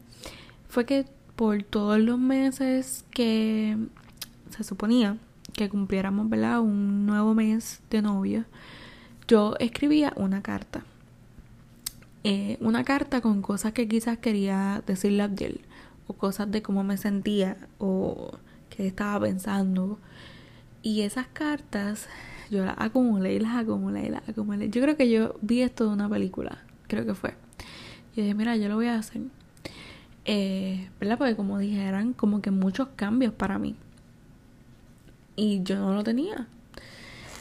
fue 0.68 0.86
que 0.86 1.06
por 1.36 1.64
todos 1.64 2.00
los 2.00 2.20
meses 2.20 3.06
que 3.12 3.78
se 4.50 4.64
suponía 4.64 5.18
que 5.54 5.70
cumpliéramos, 5.70 6.30
¿verdad? 6.30 6.60
Un 6.60 7.06
nuevo 7.06 7.34
mes 7.34 7.82
de 7.90 8.02
novia, 8.02 8.46
yo 9.28 9.56
escribía 9.60 10.14
una 10.16 10.42
carta. 10.42 10.84
Eh, 12.24 12.58
una 12.62 12.84
carta 12.84 13.22
con 13.22 13.42
cosas 13.42 13.74
que 13.74 13.88
quizás 13.88 14.18
quería 14.18 14.84
decirle 14.88 15.22
a 15.22 15.26
Abdel, 15.26 15.62
o 16.08 16.14
cosas 16.14 16.50
de 16.52 16.62
cómo 16.62 16.84
me 16.84 16.98
sentía, 16.98 17.58
o 17.78 18.32
que 18.76 18.88
estaba 18.88 19.20
pensando. 19.20 20.00
Y 20.82 21.02
esas 21.02 21.28
cartas 21.28 22.08
yo 22.50 22.66
las 22.66 22.76
acumulé 22.78 23.36
y 23.36 23.40
las 23.40 23.56
acumulé 23.56 24.08
y 24.08 24.10
las 24.10 24.28
acumulé. 24.28 24.70
Yo 24.70 24.82
creo 24.82 24.98
que 24.98 25.10
yo 25.10 25.36
vi 25.42 25.62
esto 25.62 25.86
de 25.86 25.94
una 25.94 26.10
película, 26.10 26.64
creo 26.88 27.06
que 27.06 27.14
fue. 27.14 27.36
Y 28.16 28.22
dije, 28.22 28.34
mira, 28.34 28.56
yo 28.58 28.70
lo 28.70 28.76
voy 28.76 28.88
a 28.88 28.96
hacer. 28.96 29.22
Eh, 30.26 30.90
¿Verdad? 31.00 31.18
Porque 31.18 31.36
como 31.36 31.58
dije, 31.58 31.84
eran 31.84 32.14
como 32.14 32.42
que 32.42 32.52
muchos 32.52 32.90
cambios 32.96 33.34
para 33.34 33.58
mí. 33.60 33.76
Y 35.36 35.64
yo 35.64 35.78
no 35.78 35.94
lo 35.94 36.04
tenía. 36.04 36.48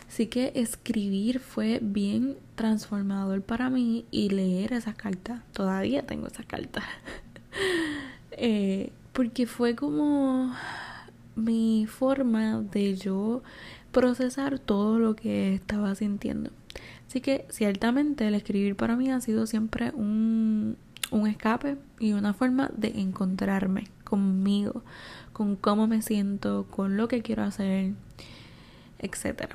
Así 0.08 0.26
que 0.26 0.52
escribir 0.54 1.40
fue 1.40 1.78
bien 1.82 2.36
transformador 2.54 3.42
para 3.42 3.70
mí 3.70 4.04
y 4.10 4.28
leer 4.30 4.72
esas 4.74 4.94
cartas. 4.94 5.40
Todavía 5.52 6.04
tengo 6.06 6.26
esas 6.26 6.46
cartas. 6.46 6.84
eh, 8.32 8.92
porque 9.12 9.46
fue 9.46 9.74
como 9.74 10.54
mi 11.36 11.86
forma 11.86 12.62
de 12.62 12.94
yo 12.94 13.42
procesar 13.90 14.58
todo 14.58 14.98
lo 14.98 15.14
que 15.14 15.54
estaba 15.54 15.94
sintiendo. 15.94 16.50
Así 17.06 17.20
que 17.20 17.46
ciertamente 17.50 18.26
el 18.26 18.34
escribir 18.34 18.76
para 18.76 18.96
mí 18.96 19.10
ha 19.10 19.20
sido 19.20 19.46
siempre 19.46 19.92
un, 19.94 20.76
un 21.10 21.26
escape 21.26 21.76
y 21.98 22.12
una 22.12 22.32
forma 22.32 22.70
de 22.76 23.00
encontrarme 23.00 23.84
conmigo, 24.04 24.82
con 25.32 25.56
cómo 25.56 25.86
me 25.86 26.02
siento, 26.02 26.66
con 26.70 26.96
lo 26.96 27.08
que 27.08 27.22
quiero 27.22 27.42
hacer, 27.42 27.92
etc. 28.98 29.54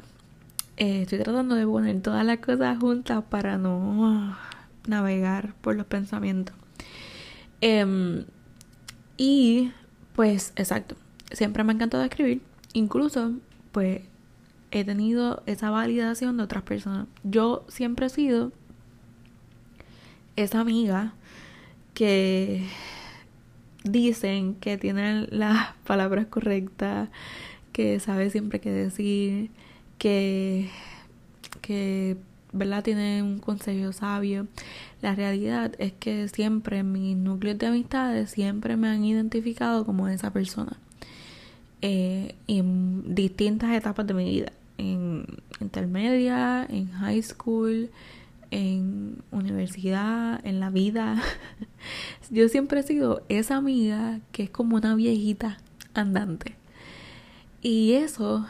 Eh, 0.77 1.01
estoy 1.03 1.19
tratando 1.19 1.55
de 1.55 1.65
poner 1.65 2.01
todas 2.01 2.25
las 2.25 2.39
cosas 2.39 2.77
juntas 2.79 3.23
para 3.29 3.57
no 3.57 4.37
navegar 4.87 5.53
por 5.61 5.75
los 5.75 5.87
pensamientos. 5.87 6.55
Em, 7.61 8.25
y 9.17 9.71
pues, 10.15 10.53
exacto, 10.55 10.95
siempre 11.31 11.63
me 11.63 11.71
ha 11.71 11.75
encantado 11.75 12.03
escribir. 12.03 12.41
Incluso, 12.73 13.33
pues, 13.71 14.01
he 14.71 14.83
tenido 14.83 15.43
esa 15.45 15.69
validación 15.69 16.37
de 16.37 16.43
otras 16.43 16.63
personas. 16.63 17.07
Yo 17.23 17.65
siempre 17.69 18.07
he 18.07 18.09
sido 18.09 18.51
esa 20.35 20.59
amiga 20.59 21.13
que 21.93 22.67
dicen 23.83 24.55
que 24.55 24.77
tiene 24.77 25.27
las 25.29 25.73
palabras 25.85 26.27
correctas, 26.27 27.09
que 27.71 27.99
sabe 27.99 28.29
siempre 28.29 28.59
qué 28.59 28.71
decir, 28.71 29.51
que, 29.97 30.69
que 31.61 32.17
¿verdad? 32.53 32.83
tiene 32.83 33.23
un 33.23 33.39
consejo 33.39 33.93
sabio. 33.93 34.47
La 35.01 35.15
realidad 35.15 35.73
es 35.79 35.93
que 35.93 36.27
siempre 36.27 36.83
mis 36.83 37.15
núcleos 37.17 37.57
de 37.57 37.67
amistades 37.67 38.31
siempre 38.31 38.77
me 38.77 38.89
han 38.89 39.03
identificado 39.05 39.85
como 39.85 40.07
esa 40.07 40.31
persona. 40.31 40.77
Eh, 41.81 42.35
en 42.47 43.13
distintas 43.13 43.71
etapas 43.75 44.07
de 44.07 44.13
mi 44.13 44.25
vida. 44.25 44.51
En 44.77 45.25
intermedia, 45.59 46.65
en 46.69 46.91
high 46.91 47.21
school, 47.21 47.89
en 48.51 49.21
universidad, 49.31 50.39
en 50.45 50.59
la 50.59 50.69
vida. 50.69 51.21
Yo 52.31 52.49
siempre 52.49 52.79
he 52.79 52.83
sido 52.83 53.23
esa 53.29 53.57
amiga 53.57 54.19
que 54.31 54.43
es 54.43 54.49
como 54.49 54.75
una 54.75 54.95
viejita 54.95 55.57
andante. 55.93 56.55
Y 57.61 57.93
eso 57.93 58.45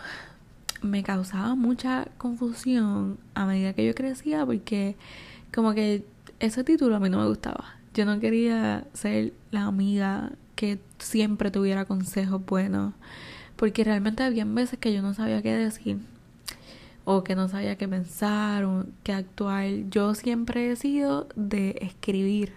me 0.81 1.03
causaba 1.03 1.55
mucha 1.55 2.07
confusión 2.17 3.17
a 3.33 3.45
medida 3.45 3.73
que 3.73 3.85
yo 3.85 3.95
crecía 3.95 4.45
porque 4.45 4.95
como 5.53 5.73
que 5.73 6.05
ese 6.39 6.63
título 6.63 6.95
a 6.95 6.99
mí 6.99 7.09
no 7.09 7.19
me 7.19 7.27
gustaba. 7.27 7.77
Yo 7.93 8.05
no 8.05 8.19
quería 8.19 8.85
ser 8.93 9.33
la 9.49 9.63
amiga 9.63 10.31
que 10.57 10.79
siempre 10.99 11.51
tuviera 11.51 11.85
consejos 11.85 12.45
buenos 12.45 12.93
porque 13.55 13.85
realmente 13.85 14.23
había 14.23 14.43
veces 14.43 14.79
que 14.79 14.93
yo 14.93 15.01
no 15.01 15.13
sabía 15.13 15.41
qué 15.41 15.55
decir 15.55 15.99
o 17.05 17.23
que 17.23 17.35
no 17.35 17.47
sabía 17.47 17.77
qué 17.77 17.87
pensar 17.87 18.65
o 18.65 18.85
qué 19.03 19.13
actuar. 19.13 19.65
Yo 19.89 20.13
siempre 20.13 20.69
he 20.69 20.75
sido 20.75 21.29
de 21.37 21.77
escribir. 21.81 22.51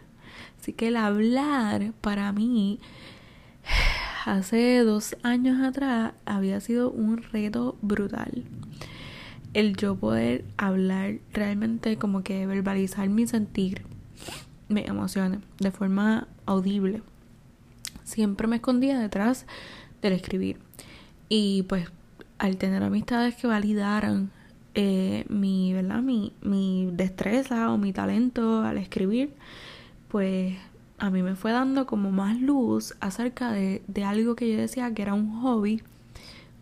Así 0.58 0.72
que 0.72 0.88
el 0.88 0.96
hablar 0.96 1.92
para 2.00 2.32
mí 2.32 2.80
hace 4.26 4.80
dos 4.80 5.16
años 5.22 5.62
atrás 5.62 6.14
había 6.26 6.60
sido 6.60 6.90
un 6.90 7.18
reto 7.18 7.78
brutal. 7.80 8.44
El 9.54 9.76
yo 9.76 9.94
poder 9.94 10.44
hablar 10.56 11.18
realmente 11.32 11.96
como 11.96 12.24
que 12.24 12.46
verbalizar 12.46 13.08
mi 13.08 13.28
sentir, 13.28 13.82
mis 14.68 14.88
emociones 14.88 15.40
de 15.58 15.70
forma 15.70 16.26
audible. 16.44 17.02
Siempre 18.10 18.46
me 18.48 18.56
escondía 18.56 18.98
detrás 18.98 19.46
del 20.02 20.12
escribir. 20.14 20.58
Y 21.28 21.62
pues 21.64 21.88
al 22.38 22.56
tener 22.56 22.82
amistades 22.82 23.36
que 23.36 23.46
validaran 23.46 24.30
eh, 24.74 25.24
mi, 25.28 25.72
¿verdad? 25.72 26.02
Mi, 26.02 26.32
mi 26.42 26.90
destreza 26.92 27.70
o 27.72 27.78
mi 27.78 27.92
talento 27.92 28.62
al 28.62 28.78
escribir, 28.78 29.32
pues 30.08 30.56
a 30.98 31.10
mí 31.10 31.22
me 31.22 31.36
fue 31.36 31.52
dando 31.52 31.86
como 31.86 32.10
más 32.10 32.40
luz 32.40 32.94
acerca 33.00 33.52
de, 33.52 33.82
de 33.86 34.04
algo 34.04 34.34
que 34.34 34.52
yo 34.52 34.58
decía 34.58 34.92
que 34.92 35.02
era 35.02 35.14
un 35.14 35.40
hobby, 35.40 35.82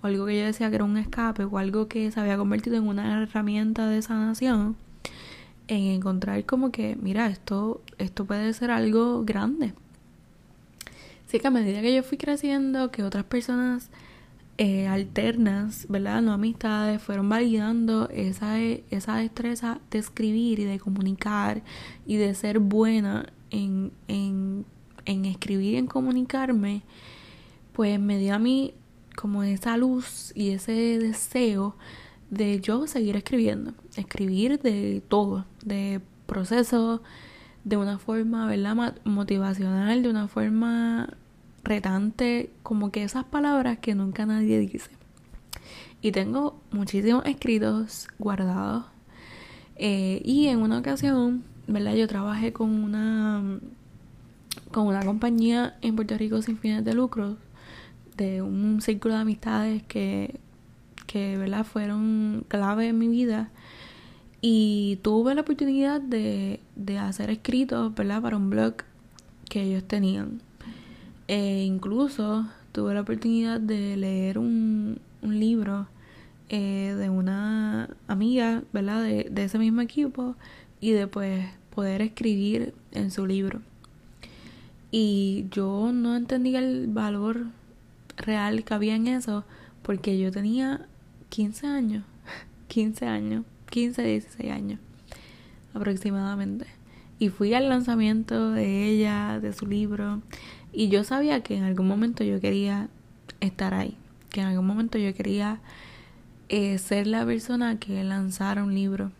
o 0.02 0.06
algo 0.06 0.26
que 0.26 0.38
yo 0.38 0.44
decía 0.44 0.68
que 0.68 0.76
era 0.76 0.84
un 0.84 0.96
escape, 0.96 1.44
o 1.44 1.58
algo 1.58 1.88
que 1.88 2.10
se 2.10 2.20
había 2.20 2.36
convertido 2.36 2.76
en 2.76 2.86
una 2.86 3.22
herramienta 3.22 3.88
de 3.88 4.02
sanación, 4.02 4.76
en 5.66 5.84
encontrar 5.84 6.44
como 6.44 6.70
que, 6.70 6.96
mira, 7.00 7.26
esto, 7.26 7.82
esto 7.98 8.24
puede 8.24 8.52
ser 8.52 8.70
algo 8.70 9.24
grande. 9.24 9.74
Así 11.28 11.40
que 11.40 11.46
a 11.46 11.50
medida 11.50 11.82
que 11.82 11.94
yo 11.94 12.02
fui 12.02 12.16
creciendo, 12.16 12.90
que 12.90 13.02
otras 13.02 13.24
personas 13.24 13.90
eh, 14.56 14.88
alternas, 14.88 15.84
¿verdad? 15.90 16.22
No 16.22 16.32
amistades, 16.32 17.02
fueron 17.02 17.28
validando 17.28 18.08
esa, 18.08 18.58
esa 18.58 19.16
destreza 19.16 19.78
de 19.90 19.98
escribir 19.98 20.58
y 20.58 20.64
de 20.64 20.78
comunicar 20.78 21.62
y 22.06 22.16
de 22.16 22.34
ser 22.34 22.60
buena 22.60 23.30
en, 23.50 23.92
en, 24.08 24.64
en 25.04 25.26
escribir 25.26 25.74
y 25.74 25.76
en 25.76 25.86
comunicarme, 25.86 26.80
pues 27.74 28.00
me 28.00 28.16
dio 28.18 28.34
a 28.34 28.38
mí 28.38 28.72
como 29.14 29.42
esa 29.42 29.76
luz 29.76 30.32
y 30.34 30.52
ese 30.52 30.98
deseo 30.98 31.76
de 32.30 32.58
yo 32.60 32.86
seguir 32.86 33.16
escribiendo, 33.16 33.74
escribir 33.96 34.62
de 34.62 35.02
todo, 35.06 35.44
de 35.62 36.00
proceso, 36.24 37.02
de 37.64 37.76
una 37.76 37.98
forma, 37.98 38.46
¿verdad? 38.46 38.96
Motivacional, 39.04 40.02
de 40.02 40.08
una 40.08 40.26
forma 40.26 41.16
retante, 41.64 42.50
como 42.62 42.90
que 42.90 43.02
esas 43.02 43.24
palabras 43.24 43.78
que 43.78 43.94
nunca 43.94 44.26
nadie 44.26 44.58
dice. 44.58 44.90
Y 46.00 46.12
tengo 46.12 46.60
muchísimos 46.70 47.24
escritos 47.26 48.08
guardados. 48.18 48.84
Eh, 49.76 50.22
y 50.24 50.48
en 50.48 50.60
una 50.60 50.78
ocasión 50.78 51.44
¿verdad? 51.68 51.94
Yo 51.94 52.08
trabajé 52.08 52.52
con 52.52 52.70
una 52.70 53.60
con 54.72 54.86
una 54.86 55.04
compañía 55.04 55.76
en 55.82 55.94
Puerto 55.96 56.16
Rico 56.16 56.42
sin 56.42 56.56
fines 56.58 56.84
de 56.84 56.94
lucro 56.94 57.36
de 58.16 58.42
un 58.42 58.80
círculo 58.80 59.14
de 59.14 59.20
amistades 59.20 59.82
que 59.84 60.40
que 61.06 61.36
¿verdad? 61.36 61.64
fueron 61.64 62.44
clave 62.48 62.88
en 62.88 62.98
mi 62.98 63.08
vida 63.08 63.50
y 64.40 64.98
tuve 65.02 65.34
la 65.34 65.42
oportunidad 65.42 66.00
de, 66.00 66.60
de 66.74 66.98
hacer 66.98 67.30
escritos 67.30 67.94
¿verdad? 67.94 68.22
para 68.22 68.36
un 68.36 68.50
blog 68.50 68.76
que 69.48 69.62
ellos 69.62 69.84
tenían 69.84 70.40
e 71.28 71.62
incluso 71.64 72.46
tuve 72.72 72.94
la 72.94 73.02
oportunidad 73.02 73.60
de 73.60 73.96
leer 73.96 74.38
un, 74.38 74.98
un 75.22 75.38
libro 75.38 75.86
eh, 76.48 76.94
de 76.98 77.10
una 77.10 77.90
amiga 78.06 78.62
¿verdad? 78.72 79.02
De, 79.02 79.28
de 79.30 79.44
ese 79.44 79.58
mismo 79.58 79.82
equipo 79.82 80.34
y 80.80 80.90
después 80.92 81.46
poder 81.74 82.02
escribir 82.02 82.74
en 82.92 83.10
su 83.10 83.26
libro. 83.26 83.60
Y 84.90 85.46
yo 85.50 85.92
no 85.92 86.16
entendía 86.16 86.58
el 86.60 86.86
valor 86.86 87.46
real 88.16 88.64
que 88.64 88.74
había 88.74 88.96
en 88.96 89.06
eso 89.06 89.44
porque 89.82 90.18
yo 90.18 90.32
tenía 90.32 90.86
15 91.28 91.66
años, 91.66 92.04
15 92.68 93.06
años, 93.06 93.44
15, 93.70 94.02
16 94.02 94.50
años 94.50 94.80
aproximadamente. 95.74 96.66
Y 97.18 97.30
fui 97.30 97.52
al 97.54 97.68
lanzamiento 97.68 98.50
de 98.50 98.88
ella, 98.88 99.40
de 99.40 99.52
su 99.52 99.66
libro, 99.66 100.22
y 100.72 100.88
yo 100.88 101.04
sabía 101.04 101.42
que 101.42 101.56
en 101.56 101.64
algún 101.64 101.88
momento 101.88 102.24
yo 102.24 102.40
quería 102.40 102.88
estar 103.40 103.74
ahí, 103.74 103.96
que 104.30 104.40
en 104.40 104.46
algún 104.46 104.66
momento 104.66 104.98
yo 104.98 105.14
quería 105.14 105.60
eh, 106.48 106.78
ser 106.78 107.06
la 107.06 107.24
persona 107.24 107.78
que 107.78 108.02
lanzara 108.04 108.64
un 108.64 108.74
libro 108.74 109.10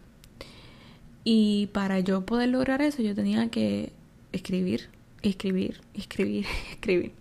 y 1.30 1.66
para 1.74 2.00
yo 2.00 2.24
poder 2.24 2.48
lograr 2.48 2.80
eso, 2.80 3.02
yo 3.02 3.14
tenía 3.14 3.50
que 3.50 3.92
escribir, 4.32 4.88
escribir, 5.20 5.82
escribir, 5.92 6.46
escribir. 6.70 7.12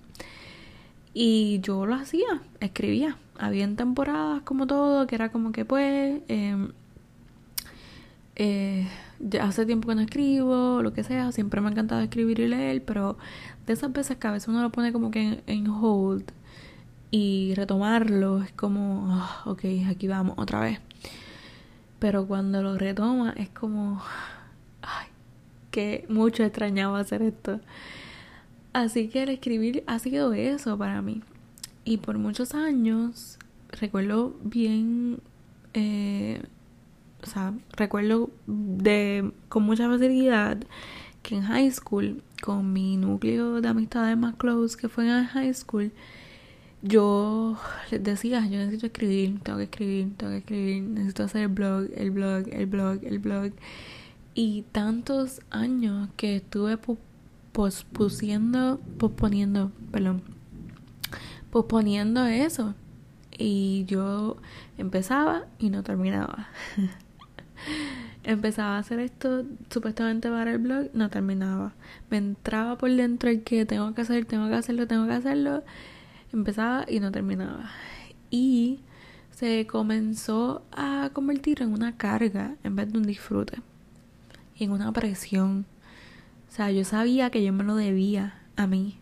Y 1.13 1.60
yo 1.62 1.86
lo 1.86 1.96
hacía, 1.96 2.42
escribía. 2.62 3.18
Había 3.38 3.68
temporadas 3.76 4.44
como 4.44 4.66
todo, 4.66 5.08
que 5.08 5.16
era 5.16 5.30
como 5.30 5.52
que 5.52 5.66
pues, 5.66 6.22
em, 6.30 6.72
eh, 8.38 8.88
hace 9.42 9.66
tiempo 9.66 9.90
que 9.90 9.96
no 9.96 10.02
escribo, 10.02 10.82
lo 10.82 10.94
que 10.94 11.04
sea, 11.04 11.34
siempre 11.34 11.60
me 11.60 11.68
ha 11.68 11.72
encantado 11.72 12.00
escribir 12.00 12.40
y 12.40 12.48
leer, 12.48 12.86
pero 12.86 13.18
de 13.68 13.74
esas 13.74 13.92
veces 13.92 14.18
que 14.18 14.28
a 14.28 14.32
veces 14.32 14.48
uno 14.48 14.62
lo 14.62 14.72
pone 14.72 14.94
como 14.94 15.12
que 15.12 15.44
en, 15.46 15.68
hold 15.68 16.32
y 17.12 17.54
retomarlo 17.56 18.42
es 18.42 18.52
como, 18.54 19.08
ah, 19.10 19.44
ok, 19.46 19.64
aquí 19.90 20.08
vamos 20.08 20.36
otra 20.38 20.62
vez. 20.62 20.80
Pero 22.00 22.26
cuando 22.26 22.64
lo 22.64 22.78
retoma 22.78 23.34
es 23.38 23.50
como, 23.50 24.02
ay, 24.82 25.08
que 25.70 26.06
mucho 26.10 26.44
extrañaba 26.44 27.00
hacer 27.00 27.22
esto. 27.22 27.60
Así 28.72 29.10
que 29.10 29.24
el 29.24 29.30
escribir 29.30 29.84
ha 29.86 30.00
sido 30.00 30.34
eso 30.34 30.78
para 30.78 31.02
mí. 31.02 31.22
Y 31.84 31.98
por 31.98 32.18
muchos 32.18 32.54
años, 32.54 33.38
recuerdo 33.70 34.36
bien, 34.44 35.20
eh, 35.74 36.42
o 37.22 37.26
sea, 37.26 37.54
recuerdo 37.76 38.30
de, 38.46 39.32
con 39.50 39.64
mucha 39.64 39.90
facilidad 39.90 40.58
que 41.24 41.36
en 41.36 41.44
high 41.44 41.72
school, 41.72 42.22
con 42.48 42.72
mi 42.72 42.96
núcleo 42.96 43.60
de 43.60 43.68
amistades 43.68 44.18
más 44.18 44.36
close 44.36 44.78
que 44.78 44.88
fue 44.88 45.06
en 45.06 45.26
high 45.26 45.54
school, 45.54 45.92
yo 46.82 47.58
les 47.92 48.02
decía, 48.02 48.40
yo 48.48 48.58
necesito 48.58 48.86
escribir, 48.86 49.42
tengo 49.44 49.58
que 49.58 49.66
escribir, 49.66 50.16
tengo 50.16 50.32
que 50.32 50.38
escribir, 50.38 50.84
necesito 50.84 51.24
hacer 51.24 51.42
el 51.42 51.48
blog, 51.50 51.90
el 51.94 52.12
blog, 52.12 52.48
el 52.50 52.66
blog, 52.68 53.00
el 53.04 53.20
blog. 53.20 53.52
Y 54.34 54.62
tantos 54.72 55.42
años 55.50 56.08
que 56.16 56.38
estuve 56.38 56.80
pospusiendo, 57.52 58.80
posponiendo, 58.98 59.74
perdón, 59.92 60.22
posponiendo 61.52 62.28
eso. 62.28 62.76
Y 63.38 63.84
yo 63.88 64.38
empezaba 64.78 65.48
y 65.60 65.70
no 65.70 65.84
terminaba. 65.84 66.48
empezaba 68.28 68.76
a 68.76 68.80
hacer 68.80 69.00
esto 69.00 69.44
supuestamente 69.72 70.30
para 70.30 70.52
el 70.52 70.60
blog, 70.60 70.90
no 70.94 71.10
terminaba. 71.10 71.74
Me 72.12 72.18
entraba 72.18 72.78
por 72.78 72.92
dentro 72.92 73.32
el 73.32 73.42
que 73.42 73.66
tengo 73.66 73.94
que 73.96 74.02
hacer, 74.02 74.26
tengo 74.26 74.48
que 74.48 74.56
hacerlo, 74.56 74.86
tengo 74.86 75.08
que 75.08 75.13
hacerlo 75.13 75.63
empezaba 76.34 76.86
y 76.88 77.00
no 77.00 77.12
terminaba. 77.12 77.72
Y 78.30 78.80
se 79.32 79.68
comenzó 79.68 80.63
a 80.72 81.10
convertir 81.13 81.62
en 81.62 81.74
una 81.74 81.96
carga 81.98 82.56
en 82.63 82.76
vez 82.76 82.92
de 82.92 82.98
un 82.98 83.06
disfrute. 83.06 83.62
Y 84.56 84.66
en 84.66 84.72
una 84.72 84.92
presión. 84.92 85.66
O 86.50 86.52
sea, 86.52 86.72
yo 86.72 86.84
sabía 86.84 87.30
que 87.30 87.44
yo 87.44 87.54
me 87.54 87.63
lo 87.63 87.76
debía 87.76 88.42
a 88.56 88.68
mí. 88.68 88.98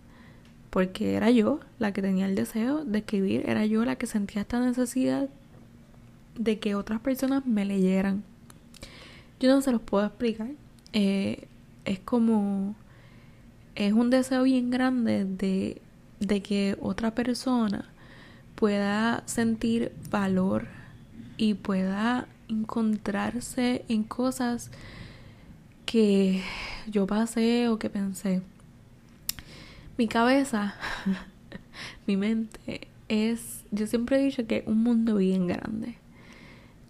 porque 0.69 1.13
era 1.13 1.31
yo 1.31 1.61
la 1.79 1.93
que 1.93 2.01
tenía 2.01 2.25
el 2.25 2.35
deseo 2.35 2.83
de 2.83 2.97
escribir, 2.97 3.43
era 3.47 3.65
yo 3.65 3.85
la 3.85 3.95
que 3.95 4.07
sentía 4.07 4.41
esta 4.41 4.59
necesidad 4.59 5.29
de 6.37 6.59
que 6.59 6.75
otras 6.75 6.99
personas 6.99 7.45
me 7.45 7.63
leyeran. 7.63 8.25
Yo 9.45 9.53
no 9.53 9.61
se 9.61 9.71
los 9.71 9.81
puedo 9.81 10.03
explicar. 10.03 10.47
Eh, 10.91 11.47
es 11.85 11.99
como, 11.99 12.75
es 13.75 13.93
un 13.93 14.09
deseo 14.09 14.41
bien 14.41 14.71
grande 14.71 15.23
de, 15.23 15.83
de 16.19 16.41
que 16.41 16.75
otra 16.81 17.13
persona 17.13 17.87
pueda 18.55 19.21
sentir 19.27 19.91
valor 20.09 20.65
y 21.37 21.53
pueda 21.53 22.27
encontrarse 22.47 23.85
en 23.87 24.01
cosas 24.01 24.71
que 25.85 26.41
yo 26.87 27.05
pasé 27.05 27.67
o 27.67 27.77
que 27.77 27.91
pensé. 27.91 28.41
Mi 29.95 30.07
cabeza, 30.07 30.73
mi 32.07 32.17
mente 32.17 32.87
es, 33.09 33.63
yo 33.69 33.85
siempre 33.85 34.19
he 34.19 34.23
dicho 34.25 34.47
que 34.47 34.63
un 34.65 34.81
mundo 34.81 35.17
bien 35.17 35.45
grande. 35.45 35.97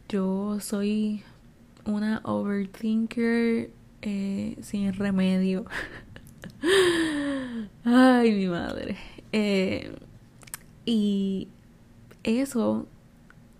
Yo 0.07 0.61
soy 0.61 1.21
una 1.85 2.21
overthinker 2.23 3.69
eh, 4.01 4.57
sin 4.61 4.93
remedio. 4.93 5.65
Ay, 7.83 8.31
mi 8.33 8.47
madre. 8.47 8.97
Eh, 9.31 9.95
y 10.85 11.47
eso 12.23 12.87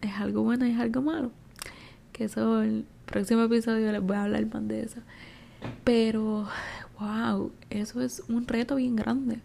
es 0.01 0.13
algo 0.13 0.43
bueno 0.43 0.65
y 0.65 0.71
es 0.71 0.79
algo 0.79 1.01
malo. 1.01 1.31
Que 2.11 2.25
eso, 2.25 2.61
el 2.61 2.85
próximo 3.05 3.43
episodio 3.43 3.91
les 3.91 4.01
voy 4.01 4.15
a 4.15 4.23
hablar 4.23 4.45
más 4.53 4.67
de 4.67 4.83
eso. 4.83 5.01
Pero, 5.83 6.47
wow, 6.99 7.51
eso 7.69 8.01
es 8.01 8.23
un 8.29 8.47
reto 8.47 8.75
bien 8.75 8.95
grande. 8.95 9.39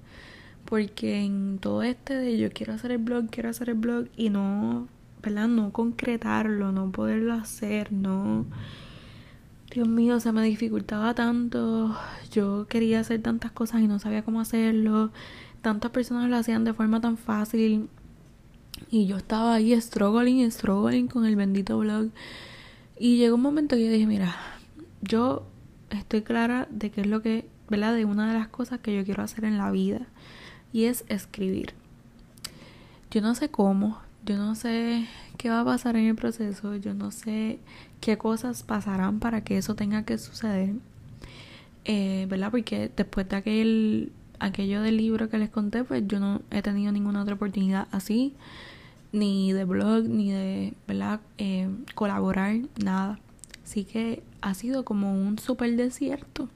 Porque 0.65 1.25
en 1.25 1.59
todo 1.59 1.83
este 1.83 2.15
de 2.15 2.39
yo 2.39 2.51
quiero 2.51 2.75
hacer 2.75 2.93
el 2.93 2.99
blog, 2.99 3.29
quiero 3.31 3.49
hacer 3.49 3.71
el 3.71 3.77
blog 3.77 4.07
y 4.17 4.31
no, 4.31 4.89
¿verdad? 5.23 5.49
No 5.49 5.73
concretarlo, 5.73 6.73
no 6.73 6.91
poderlo 6.91 7.35
hacer, 7.35 7.93
no. 7.93 8.47
Dios 9.71 9.87
mío, 9.87 10.19
se 10.19 10.33
me 10.33 10.43
dificultaba 10.43 11.15
tanto. 11.15 11.97
Yo 12.33 12.67
quería 12.69 13.01
hacer 13.01 13.23
tantas 13.23 13.53
cosas 13.53 13.83
y 13.83 13.87
no 13.87 13.99
sabía 13.99 14.25
cómo 14.25 14.41
hacerlo. 14.41 15.13
Tantas 15.63 15.91
personas 15.93 16.29
lo 16.29 16.37
hacían 16.37 16.65
de 16.65 16.75
forma 16.75 17.01
tan 17.01 17.17
fácil. 17.17 17.89
Y 18.91 19.07
yo 19.07 19.17
estaba 19.17 19.55
ahí 19.55 19.79
struggling, 19.81 20.51
struggling 20.51 21.07
con 21.07 21.25
el 21.25 21.37
bendito 21.37 21.79
blog. 21.79 22.09
Y 22.99 23.19
llegó 23.19 23.37
un 23.37 23.43
momento 23.43 23.77
que 23.77 23.85
yo 23.87 23.93
dije, 23.93 24.07
mira, 24.07 24.35
yo 25.03 25.47
estoy 25.91 26.23
clara 26.23 26.67
de 26.71 26.91
qué 26.91 27.03
es 27.03 27.07
lo 27.07 27.23
que, 27.23 27.47
¿verdad? 27.69 27.95
De 27.95 28.05
una 28.05 28.33
de 28.33 28.39
las 28.39 28.49
cosas 28.49 28.81
que 28.81 28.97
yo 28.97 29.05
quiero 29.05 29.23
hacer 29.23 29.45
en 29.45 29.59
la 29.59 29.71
vida. 29.71 30.01
Y 30.73 30.85
es 30.85 31.05
escribir. 31.09 31.75
Yo 33.11 33.21
no 33.21 33.35
sé 33.35 33.51
cómo, 33.51 33.99
yo 34.25 34.37
no 34.37 34.55
sé 34.55 35.07
qué 35.37 35.51
va 35.51 35.61
a 35.61 35.65
pasar 35.65 35.97
en 35.97 36.07
el 36.07 36.15
proceso, 36.15 36.77
yo 36.77 36.95
no 36.95 37.11
sé 37.11 37.59
qué 38.01 38.19
cosas 38.19 38.63
pasarán 38.63 39.19
para 39.21 39.43
que 39.43 39.57
eso 39.59 39.75
tenga 39.75 40.05
que 40.05 40.19
suceder. 40.19 40.75
Eh, 41.85 42.27
¿Verdad? 42.29 42.51
Porque 42.51 42.91
después 42.95 43.29
de 43.29 43.37
aquel, 43.37 44.13
aquello 44.39 44.83
del 44.83 44.99
libro 44.99 45.29
que 45.31 45.39
les 45.39 45.51
conté, 45.51 45.85
pues 45.85 46.05
yo 46.07 46.21
no 46.21 46.43
he 46.51 46.63
tenido 46.63 46.93
ninguna 46.93 47.23
otra 47.23 47.35
oportunidad 47.35 47.89
así, 47.91 48.35
ni 49.13 49.53
de 49.53 49.65
blog, 49.65 50.05
ni 50.05 50.31
de, 50.31 50.75
¿verdad? 50.87 51.21
Eh, 51.39 51.69
colaborar, 51.95 52.57
nada. 52.83 53.19
Así 53.65 53.85
que 53.85 54.23
ha 54.41 54.55
sido 54.55 54.85
como 54.85 55.15
un 55.15 55.39
super 55.39 55.75
desierto. 55.77 56.49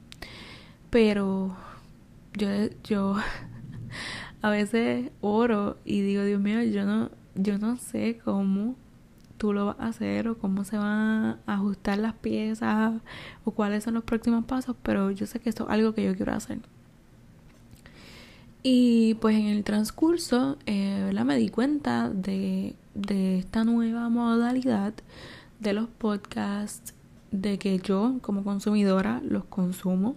Pero 0.90 1.56
yo, 2.34 2.48
yo 2.84 3.16
a 4.42 4.50
veces 4.50 5.10
oro 5.20 5.78
y 5.84 6.02
digo, 6.02 6.22
Dios 6.24 6.40
mío, 6.40 6.62
yo 6.64 6.84
no, 6.84 7.10
yo 7.34 7.58
no 7.58 7.76
sé 7.76 8.20
cómo 8.24 8.76
tú 9.38 9.52
lo 9.52 9.66
vas 9.66 9.76
a 9.80 9.86
hacer 9.88 10.28
o 10.28 10.38
cómo 10.38 10.64
se 10.64 10.76
van 10.78 11.38
a 11.46 11.54
ajustar 11.54 11.98
las 11.98 12.14
piezas 12.14 12.94
o 13.44 13.50
cuáles 13.50 13.84
son 13.84 13.94
los 13.94 14.04
próximos 14.04 14.44
pasos, 14.44 14.76
pero 14.82 15.10
yo 15.10 15.26
sé 15.26 15.40
que 15.40 15.48
esto 15.48 15.64
es 15.64 15.70
algo 15.70 15.94
que 15.94 16.04
yo 16.04 16.14
quiero 16.16 16.32
hacer. 16.32 16.60
Y 18.62 19.14
pues 19.14 19.36
en 19.36 19.46
el 19.46 19.62
transcurso, 19.64 20.56
eh, 20.64 21.12
me 21.24 21.36
di 21.36 21.50
cuenta 21.50 22.08
de, 22.08 22.74
de 22.94 23.38
esta 23.38 23.64
nueva 23.64 24.08
modalidad 24.08 24.94
de 25.60 25.72
los 25.74 25.88
podcasts 25.88 26.94
de 27.30 27.58
que 27.58 27.78
yo 27.78 28.18
como 28.22 28.44
consumidora 28.44 29.20
los 29.22 29.44
consumo, 29.44 30.16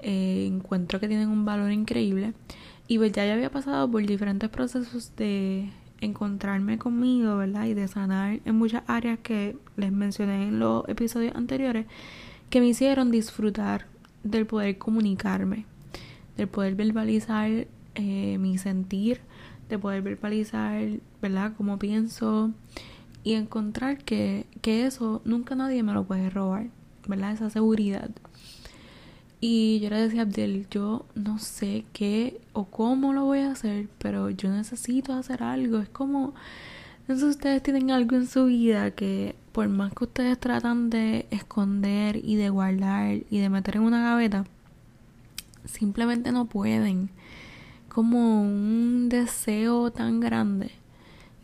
eh, 0.00 0.46
encuentro 0.46 1.00
que 1.00 1.08
tienen 1.08 1.28
un 1.28 1.44
valor 1.44 1.72
increíble 1.72 2.34
y 2.88 2.98
pues 2.98 3.12
ya, 3.12 3.24
ya 3.24 3.34
había 3.34 3.50
pasado 3.50 3.90
por 3.90 4.04
diferentes 4.04 4.50
procesos 4.50 5.12
de 5.16 5.70
encontrarme 6.02 6.78
conmigo, 6.78 7.36
¿verdad? 7.36 7.66
Y 7.66 7.74
de 7.74 7.88
sanar 7.88 8.40
en 8.44 8.56
muchas 8.56 8.82
áreas 8.86 9.18
que 9.22 9.56
les 9.76 9.92
mencioné 9.92 10.48
en 10.48 10.58
los 10.58 10.86
episodios 10.88 11.34
anteriores 11.34 11.86
que 12.50 12.60
me 12.60 12.68
hicieron 12.68 13.10
disfrutar 13.10 13.86
del 14.24 14.46
poder 14.46 14.76
comunicarme, 14.76 15.64
del 16.36 16.48
poder 16.48 16.74
verbalizar 16.74 17.66
eh, 17.94 18.38
mi 18.38 18.58
sentir, 18.58 19.20
de 19.68 19.78
poder 19.78 20.02
verbalizar, 20.02 20.82
¿verdad? 21.22 21.54
Cómo 21.56 21.78
pienso, 21.78 22.50
y 23.24 23.34
encontrar 23.34 23.98
que, 23.98 24.46
que 24.60 24.86
eso 24.86 25.22
nunca 25.24 25.54
nadie 25.54 25.82
me 25.82 25.92
lo 25.92 26.04
puede 26.04 26.28
robar, 26.28 26.66
¿verdad? 27.06 27.32
Esa 27.32 27.50
seguridad. 27.50 28.10
Y 29.44 29.80
yo 29.80 29.90
le 29.90 29.96
decía 29.96 30.20
a 30.20 30.22
Abdel, 30.22 30.68
yo 30.70 31.04
no 31.16 31.40
sé 31.40 31.84
qué 31.92 32.40
o 32.52 32.66
cómo 32.66 33.12
lo 33.12 33.24
voy 33.24 33.40
a 33.40 33.50
hacer, 33.50 33.88
pero 33.98 34.30
yo 34.30 34.48
necesito 34.52 35.12
hacer 35.14 35.42
algo. 35.42 35.80
Es 35.80 35.88
como, 35.88 36.32
no 37.08 37.14
sé 37.16 37.22
si 37.22 37.26
ustedes 37.26 37.60
tienen 37.60 37.90
algo 37.90 38.14
en 38.14 38.28
su 38.28 38.44
vida 38.44 38.92
que 38.92 39.34
por 39.50 39.68
más 39.68 39.92
que 39.94 40.04
ustedes 40.04 40.38
tratan 40.38 40.90
de 40.90 41.26
esconder 41.32 42.20
y 42.22 42.36
de 42.36 42.50
guardar 42.50 43.16
y 43.28 43.40
de 43.40 43.48
meter 43.50 43.78
en 43.78 43.82
una 43.82 44.04
gaveta, 44.04 44.44
simplemente 45.64 46.30
no 46.30 46.44
pueden. 46.44 47.10
Como 47.88 48.42
un 48.42 49.08
deseo 49.08 49.90
tan 49.90 50.20
grande 50.20 50.70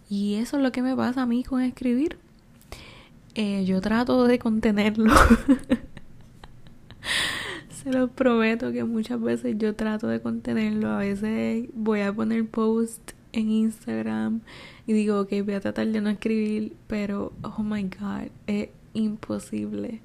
y 0.08 0.36
eso 0.36 0.58
es 0.58 0.62
lo 0.62 0.70
que 0.70 0.82
me 0.82 0.94
pasa 0.94 1.22
a 1.22 1.26
mí 1.26 1.42
con 1.42 1.62
escribir. 1.62 2.16
Eh, 3.34 3.64
yo 3.64 3.80
trato 3.80 4.22
de 4.24 4.38
contenerlo. 4.38 5.12
Se 7.88 7.94
lo 7.94 8.08
prometo 8.08 8.70
que 8.70 8.84
muchas 8.84 9.18
veces 9.18 9.56
yo 9.56 9.74
trato 9.74 10.08
de 10.08 10.20
contenerlo. 10.20 10.90
A 10.90 10.98
veces 10.98 11.70
voy 11.72 12.02
a 12.02 12.12
poner 12.12 12.46
post 12.46 13.12
en 13.32 13.50
Instagram 13.50 14.42
y 14.86 14.92
digo, 14.92 15.18
ok, 15.18 15.30
voy 15.42 15.54
a 15.54 15.60
tratar 15.60 15.86
de 15.86 16.02
no 16.02 16.10
escribir, 16.10 16.76
pero 16.86 17.32
oh 17.40 17.62
my 17.62 17.84
god, 17.84 18.28
es 18.46 18.68
imposible. 18.92 20.02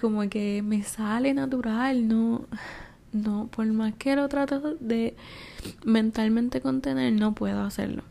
Como 0.00 0.28
que 0.28 0.62
me 0.62 0.84
sale 0.84 1.34
natural, 1.34 2.06
no, 2.06 2.44
no, 3.12 3.48
por 3.48 3.66
más 3.66 3.92
que 3.94 4.14
lo 4.14 4.28
trato 4.28 4.76
de 4.78 5.16
mentalmente 5.84 6.60
contener, 6.60 7.12
no 7.14 7.34
puedo 7.34 7.60
hacerlo. 7.62 8.04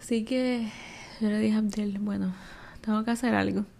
Así 0.00 0.24
que 0.24 0.66
yo 1.20 1.28
le 1.28 1.38
dije 1.38 1.54
a 1.54 1.58
Abdel, 1.58 2.00
bueno, 2.00 2.34
tengo 2.80 3.04
que 3.04 3.12
hacer 3.12 3.36
algo. 3.36 3.64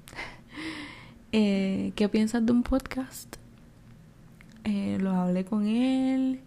Eh, 1.31 1.93
¿Qué 1.95 2.09
piensas 2.09 2.47
de 2.47 2.53
un 2.53 2.63
podcast? 2.63 3.38
Eh, 4.69 4.99
lo 5.01 5.13
hablé 5.13 5.47
con 5.47 5.67
él. 5.67 6.41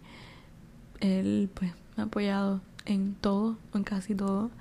Él 1.00 1.50
pues 1.54 1.72
me 1.96 2.04
ha 2.04 2.06
apoyado 2.06 2.60
en 2.84 3.14
todo, 3.14 3.58
en 3.74 3.82
casi 3.82 4.14
todo. 4.14 4.52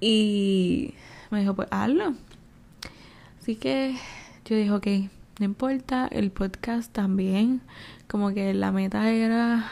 Y 0.00 0.94
me 1.30 1.40
dijo, 1.40 1.54
pues 1.54 1.68
hazlo. 1.70 2.14
Así 3.38 3.56
que 3.56 3.94
yo 4.46 4.56
dije, 4.56 4.70
ok, 4.70 4.86
no 5.38 5.44
importa, 5.44 6.08
el 6.10 6.30
podcast 6.30 6.90
también. 6.90 7.60
Como 8.08 8.32
que 8.32 8.54
la 8.54 8.72
meta 8.72 9.10
era, 9.10 9.70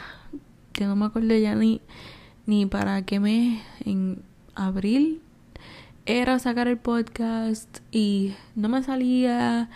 yo 0.75 0.85
no 0.85 0.95
me 0.95 1.07
acuerdo 1.07 1.35
ya 1.35 1.55
ni, 1.55 1.81
ni 2.45 2.67
para 2.67 3.01
qué 3.01 3.19
me, 3.19 3.63
en, 3.83 4.21
abril 4.53 5.21
era 6.05 6.39
sacar 6.39 6.67
el 6.67 6.77
podcast 6.77 7.79
y 7.91 8.33
no 8.55 8.69
me 8.69 8.83
salía 8.83 9.69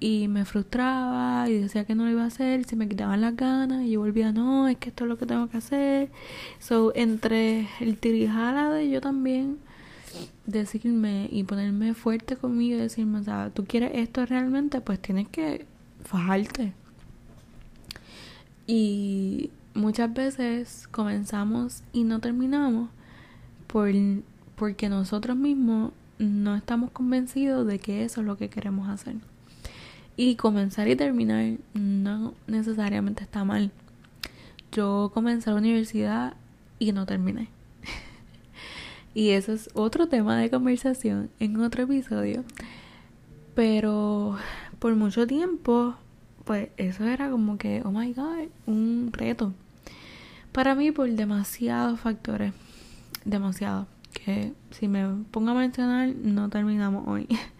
y 0.00 0.28
me 0.28 0.44
frustraba 0.44 1.48
y 1.48 1.58
decía 1.60 1.84
que 1.84 1.94
no 1.94 2.04
lo 2.04 2.10
iba 2.10 2.22
a 2.22 2.26
hacer, 2.26 2.64
se 2.64 2.76
me 2.76 2.88
quitaban 2.88 3.20
las 3.20 3.34
ganas 3.36 3.82
y 3.82 3.92
yo 3.92 4.00
volvía, 4.00 4.32
no, 4.32 4.68
es 4.68 4.76
que 4.76 4.90
esto 4.90 5.04
es 5.04 5.08
lo 5.08 5.18
que 5.18 5.26
tengo 5.26 5.48
que 5.48 5.56
hacer. 5.56 6.10
So, 6.60 6.92
entre 6.94 7.68
el 7.80 7.98
tirijala 7.98 8.70
de 8.70 8.88
yo 8.90 9.00
también 9.00 9.58
decirme 10.46 11.28
y 11.30 11.42
ponerme 11.44 11.94
fuerte 11.94 12.36
conmigo 12.36 12.76
y 12.76 12.80
decirme, 12.80 13.20
o 13.20 13.22
sea, 13.24 13.50
tú 13.50 13.64
quieres 13.64 13.92
esto 13.94 14.24
realmente, 14.24 14.80
pues 14.80 15.00
tienes 15.00 15.28
que 15.28 15.66
fajarte. 16.04 16.72
Y 18.66 19.50
muchas 19.74 20.12
veces 20.12 20.88
comenzamos 20.90 21.82
y 21.92 22.04
no 22.04 22.20
terminamos 22.20 22.90
por, 23.66 23.90
porque 24.56 24.88
nosotros 24.88 25.36
mismos 25.36 25.92
no 26.18 26.56
estamos 26.56 26.90
convencidos 26.90 27.66
de 27.66 27.78
que 27.78 28.04
eso 28.04 28.20
es 28.20 28.26
lo 28.26 28.36
que 28.36 28.48
queremos 28.48 28.88
hacer. 28.88 29.16
Y 30.20 30.34
comenzar 30.34 30.88
y 30.88 30.96
terminar 30.96 31.58
no 31.74 32.34
necesariamente 32.48 33.22
está 33.22 33.44
mal. 33.44 33.70
yo 34.72 35.12
comencé 35.14 35.48
la 35.48 35.56
universidad 35.56 36.34
y 36.80 36.90
no 36.90 37.06
terminé. 37.06 37.46
y 39.14 39.28
eso 39.30 39.52
es 39.52 39.70
otro 39.74 40.08
tema 40.08 40.36
de 40.36 40.50
conversación 40.50 41.30
en 41.38 41.60
otro 41.60 41.84
episodio. 41.84 42.42
Pero 43.54 44.36
por 44.80 44.96
mucho 44.96 45.24
tiempo, 45.24 45.94
pues 46.44 46.70
eso 46.78 47.04
era 47.04 47.30
como 47.30 47.56
que, 47.56 47.82
oh 47.84 47.92
my 47.92 48.12
god, 48.12 48.48
un 48.66 49.10
reto. 49.12 49.52
Para 50.50 50.74
mí 50.74 50.90
por 50.90 51.08
demasiados 51.08 52.00
factores. 52.00 52.52
Demasiado. 53.24 53.86
Que 54.12 54.52
si 54.72 54.88
me 54.88 55.06
pongo 55.30 55.52
a 55.52 55.54
mencionar, 55.54 56.08
no 56.08 56.48
terminamos 56.48 57.06
hoy. 57.06 57.28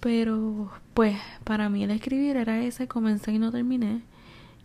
Pero 0.00 0.70
pues 0.94 1.16
para 1.44 1.68
mí 1.68 1.84
el 1.84 1.90
escribir 1.90 2.36
era 2.36 2.62
ese, 2.62 2.86
comencé 2.86 3.32
y 3.32 3.38
no 3.38 3.50
terminé. 3.50 4.02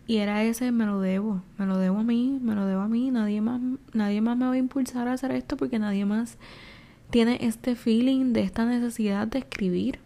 Y 0.06 0.18
era 0.18 0.44
ese, 0.44 0.70
me 0.70 0.84
lo 0.84 1.00
debo, 1.00 1.42
me 1.58 1.66
lo 1.66 1.78
debo 1.78 2.00
a 2.00 2.02
mí, 2.02 2.38
me 2.42 2.54
lo 2.54 2.66
debo 2.66 2.82
a 2.82 2.88
mí, 2.88 3.10
nadie 3.10 3.40
más, 3.40 3.60
nadie 3.94 4.20
más 4.20 4.36
me 4.36 4.46
va 4.46 4.52
a 4.52 4.58
impulsar 4.58 5.08
a 5.08 5.14
hacer 5.14 5.30
esto 5.30 5.56
porque 5.56 5.78
nadie 5.78 6.04
más 6.04 6.36
tiene 7.10 7.38
este 7.40 7.74
feeling 7.74 8.32
de 8.32 8.42
esta 8.42 8.66
necesidad 8.66 9.26
de 9.26 9.38
escribir. 9.38 9.98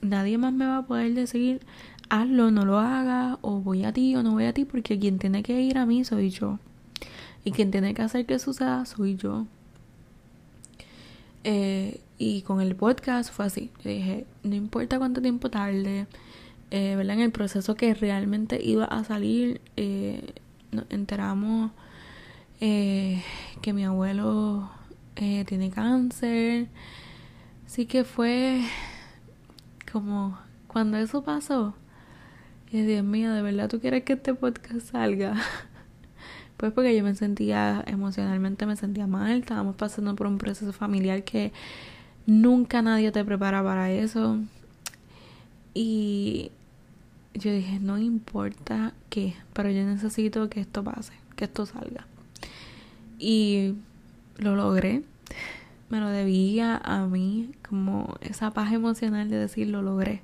Nadie 0.00 0.38
más 0.38 0.52
me 0.52 0.66
va 0.66 0.78
a 0.78 0.86
poder 0.86 1.12
decir, 1.14 1.60
hazlo, 2.08 2.50
no 2.50 2.64
lo 2.64 2.78
hagas, 2.78 3.38
o 3.42 3.60
voy 3.60 3.84
a 3.84 3.92
ti 3.92 4.16
o 4.16 4.22
no 4.22 4.32
voy 4.32 4.44
a 4.44 4.54
ti, 4.54 4.64
porque 4.64 4.98
quien 4.98 5.18
tiene 5.18 5.42
que 5.42 5.60
ir 5.60 5.78
a 5.78 5.86
mí 5.86 6.04
soy 6.04 6.30
yo. 6.30 6.58
Y 7.44 7.52
quien 7.52 7.70
tiene 7.70 7.94
que 7.94 8.02
hacer 8.02 8.24
que 8.24 8.38
suceda 8.38 8.84
soy 8.86 9.16
yo. 9.16 9.46
Eh, 11.44 12.00
y 12.18 12.42
con 12.42 12.60
el 12.60 12.74
podcast 12.76 13.32
fue 13.32 13.46
así. 13.46 13.70
Yo 13.84 13.90
dije, 13.90 14.26
no 14.42 14.54
importa 14.54 14.98
cuánto 14.98 15.22
tiempo 15.22 15.50
tarde, 15.50 16.06
eh, 16.70 16.94
¿verdad? 16.96 17.14
En 17.14 17.22
el 17.22 17.32
proceso 17.32 17.74
que 17.76 17.94
realmente 17.94 18.62
iba 18.62 18.84
a 18.84 19.04
salir, 19.04 19.60
eh, 19.76 20.34
nos 20.72 20.84
enteramos 20.90 21.70
eh, 22.60 23.22
que 23.62 23.72
mi 23.72 23.84
abuelo 23.84 24.68
eh, 25.16 25.44
tiene 25.46 25.70
cáncer. 25.70 26.68
Así 27.66 27.86
que 27.86 28.04
fue 28.04 28.62
como 29.92 30.38
cuando 30.66 30.98
eso 30.98 31.22
pasó. 31.22 31.74
Y 32.70 32.82
Dios 32.82 33.04
mío, 33.04 33.32
¿de 33.32 33.42
verdad 33.42 33.68
tú 33.68 33.80
quieres 33.80 34.04
que 34.04 34.14
este 34.14 34.34
podcast 34.34 34.90
salga? 34.90 35.34
Pues 36.58 36.72
porque 36.72 36.96
yo 36.96 37.04
me 37.04 37.14
sentía 37.14 37.84
emocionalmente, 37.86 38.66
me 38.66 38.74
sentía 38.74 39.06
mal. 39.06 39.38
Estábamos 39.38 39.76
pasando 39.76 40.16
por 40.16 40.26
un 40.26 40.38
proceso 40.38 40.72
familiar 40.72 41.22
que 41.22 41.52
nunca 42.28 42.82
nadie 42.82 43.10
te 43.10 43.24
prepara 43.24 43.64
para 43.64 43.90
eso. 43.90 44.38
Y 45.72 46.52
yo 47.34 47.50
dije, 47.50 47.80
no 47.80 47.98
importa 47.98 48.92
qué, 49.08 49.34
pero 49.54 49.70
yo 49.70 49.82
necesito 49.84 50.50
que 50.50 50.60
esto 50.60 50.84
pase, 50.84 51.14
que 51.36 51.46
esto 51.46 51.64
salga. 51.64 52.06
Y 53.18 53.74
lo 54.36 54.56
logré. 54.56 55.02
Me 55.88 56.00
lo 56.00 56.10
debía 56.10 56.76
a 56.76 57.06
mí, 57.06 57.50
como 57.66 58.16
esa 58.20 58.50
paz 58.50 58.72
emocional 58.72 59.30
de 59.30 59.38
decir, 59.38 59.68
lo 59.68 59.80
logré. 59.80 60.20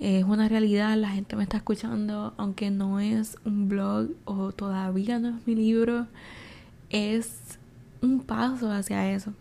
Es 0.00 0.24
una 0.24 0.48
realidad, 0.48 0.96
la 0.96 1.10
gente 1.10 1.36
me 1.36 1.44
está 1.44 1.58
escuchando, 1.58 2.34
aunque 2.36 2.72
no 2.72 2.98
es 2.98 3.38
un 3.44 3.68
blog 3.68 4.08
o 4.24 4.50
todavía 4.50 5.20
no 5.20 5.28
es 5.28 5.46
mi 5.46 5.54
libro, 5.54 6.08
es 6.90 7.60
un 8.00 8.18
paso 8.18 8.72
hacia 8.72 9.12
eso. 9.12 9.32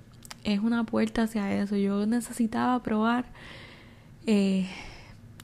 Es 0.44 0.60
una 0.60 0.84
puerta 0.86 1.24
hacia 1.24 1.62
eso. 1.62 1.76
Yo 1.76 2.06
necesitaba 2.06 2.82
probar 2.84 3.26
eh, 4.26 4.68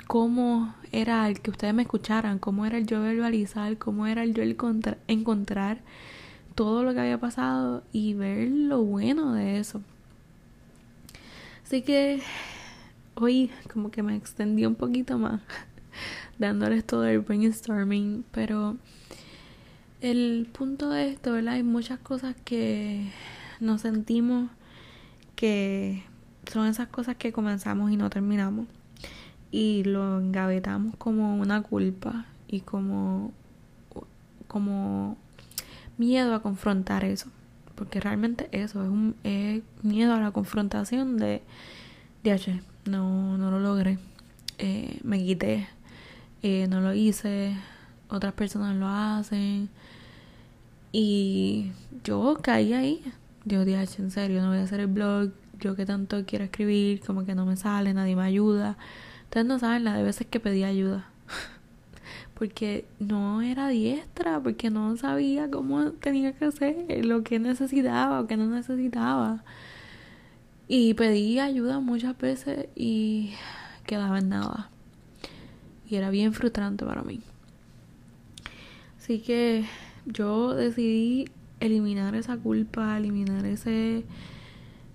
cómo 0.08 0.74
era 0.92 1.28
el 1.28 1.42
que 1.42 1.52
ustedes 1.52 1.74
me 1.74 1.84
escucharan, 1.84 2.40
cómo 2.40 2.66
era 2.66 2.78
el 2.78 2.88
yo 2.88 3.02
verbalizar, 3.02 3.78
cómo 3.78 4.08
era 4.08 4.24
el 4.24 4.34
yo 4.34 4.44
encontrar 5.08 5.80
todo 6.56 6.84
lo 6.84 6.94
que 6.94 7.02
había 7.02 7.20
pasado 7.20 7.84
y 7.92 8.14
ver 8.14 8.48
lo 8.50 8.82
bueno 8.84 9.34
de 9.34 9.60
eso. 9.60 9.82
Así 11.64 11.82
que 11.82 12.22
hoy 13.16 13.52
como 13.72 13.92
que 13.92 14.02
me 14.02 14.16
extendí 14.16 14.66
un 14.66 14.76
poquito 14.76 15.18
más 15.18 15.42
dándoles 16.40 16.86
todo 16.86 17.06
el 17.06 17.20
brainstorming, 17.20 18.24
pero 18.32 18.78
el 20.02 20.48
punto 20.52 20.90
de 20.90 21.10
esto, 21.10 21.34
¿verdad? 21.34 21.56
Hay 21.56 21.64
muchas 21.64 22.00
cosas 22.00 22.36
que 22.46 23.12
nos 23.60 23.82
sentimos 23.82 24.50
que 25.38 26.04
son 26.52 26.68
esas 26.68 26.90
cosas 26.90 27.16
que 27.16 27.32
comenzamos 27.32 27.92
y 27.92 27.96
no 27.96 28.10
terminamos 28.10 28.68
y 29.52 29.84
lo 29.84 30.20
engavetamos 30.20 30.96
como 30.98 31.38
una 31.38 31.62
culpa 31.62 32.26
y 32.48 32.62
como, 32.62 33.32
como 34.48 35.18
miedo 35.98 36.34
a 36.36 36.42
confrontar 36.42 37.06
eso. 37.06 37.30
Porque 37.76 38.00
realmente 38.00 38.50
eso 38.52 38.84
es 38.84 38.90
un 38.90 39.16
es 39.24 39.62
miedo 39.84 40.16
a 40.16 40.20
la 40.20 40.32
confrontación 40.32 41.18
de, 41.18 41.44
de 42.24 42.62
no, 42.86 43.38
no 43.38 43.52
lo 43.52 43.60
logré. 43.60 44.00
Eh, 44.58 45.00
me 45.04 45.24
quité, 45.24 45.68
eh, 46.42 46.68
no 46.68 46.82
lo 46.82 46.94
hice, 46.94 47.56
otras 48.10 48.34
personas 48.34 48.76
lo 48.76 48.88
hacen. 48.88 49.70
Y 50.92 51.72
yo 52.04 52.38
caí 52.42 52.74
ahí. 52.74 53.04
Yo 53.48 53.64
dije, 53.64 53.86
en 54.00 54.12
serio, 54.12 54.42
no 54.42 54.50
voy 54.50 54.58
a 54.58 54.64
hacer 54.64 54.82
el 54.82 54.88
blog. 54.88 55.32
Yo 55.58 55.76
que 55.76 55.86
tanto 55.86 56.26
quiero 56.26 56.44
escribir, 56.44 57.00
como 57.00 57.26
que 57.26 57.34
no 57.34 57.46
me 57.46 57.56
sale, 57.56 57.94
nadie 57.94 58.16
me 58.16 58.24
ayuda. 58.24 58.78
Ustedes 59.24 59.46
no 59.46 59.58
saben 59.58 59.86
la 59.86 59.96
de 59.96 60.04
veces 60.04 60.28
que 60.28 60.42
pedí 60.42 60.64
ayuda. 60.64 61.10
porque 62.34 62.86
no 63.00 63.42
era 63.42 63.70
diestra, 63.70 64.42
porque 64.42 64.70
no 64.70 64.98
sabía 64.98 65.50
cómo 65.50 65.92
tenía 65.94 66.34
que 66.34 66.46
hacer, 66.46 67.06
lo 67.06 67.24
que 67.24 67.40
necesitaba 67.40 68.20
o 68.20 68.28
que 68.28 68.36
no 68.36 68.48
necesitaba. 68.48 69.46
Y 70.68 70.94
pedí 70.96 71.40
ayuda 71.40 71.80
muchas 71.80 72.18
veces 72.18 72.68
y 72.76 73.32
quedaba 73.86 74.20
en 74.20 74.28
nada. 74.28 74.70
Y 75.90 75.96
era 75.96 76.10
bien 76.10 76.34
frustrante 76.34 76.86
para 76.86 77.02
mí. 77.02 77.22
Así 78.98 79.20
que 79.20 79.64
yo 80.06 80.54
decidí 80.54 81.30
eliminar 81.60 82.16
esa 82.16 82.38
culpa, 82.38 82.98
eliminar 82.98 83.46
ese 83.46 84.06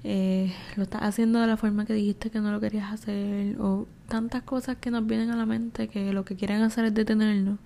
eh, 0.05 0.53
lo 0.77 0.83
estás 0.83 1.03
haciendo 1.03 1.41
de 1.41 1.47
la 1.47 1.57
forma 1.57 1.87
que 1.87 1.93
dijiste 1.93 2.31
que 2.31 2.41
no 2.41 2.51
lo 2.51 2.61
querías 2.61 2.93
hacer 2.93 3.57
o 3.61 3.87
tantas 4.09 4.43
cosas 4.43 4.77
que 4.79 4.91
nos 4.91 5.07
vienen 5.07 5.31
a 5.31 5.37
la 5.37 5.47
mente 5.47 5.87
que 5.89 6.13
lo 6.13 6.25
que 6.25 6.35
quieren 6.35 6.63
hacer 6.63 6.87
es 6.87 6.95
detenernos. 6.95 7.59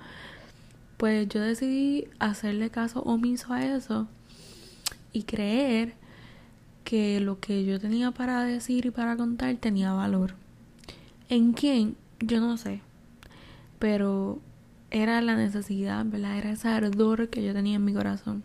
Pues 0.98 1.28
yo 1.28 1.40
decidí 1.40 2.09
hacerle 2.18 2.70
caso 2.70 3.02
omiso 3.02 3.52
a 3.52 3.64
eso 3.64 4.06
y 5.12 5.22
creer 5.24 5.94
que 6.85 7.20
lo 7.20 7.40
que 7.40 7.64
yo 7.64 7.80
tenía 7.80 8.11
para 8.12 8.44
decir 8.44 8.87
y 8.87 8.90
para 8.90 9.16
contar 9.16 9.56
tenía 9.56 9.92
valor. 9.92 10.35
En 11.28 11.52
quién 11.52 11.96
yo 12.20 12.40
no 12.40 12.56
sé. 12.59 12.80
Pero 13.78 14.40
era 14.90 15.20
la 15.20 15.37
necesidad 15.37 16.04
verdad 16.06 16.38
era 16.38 16.52
ese 16.52 16.68
ardor 16.68 17.28
que 17.28 17.44
yo 17.44 17.52
tenía 17.52 17.76
en 17.76 17.85
mi 17.85 17.92
corazón 17.92 18.44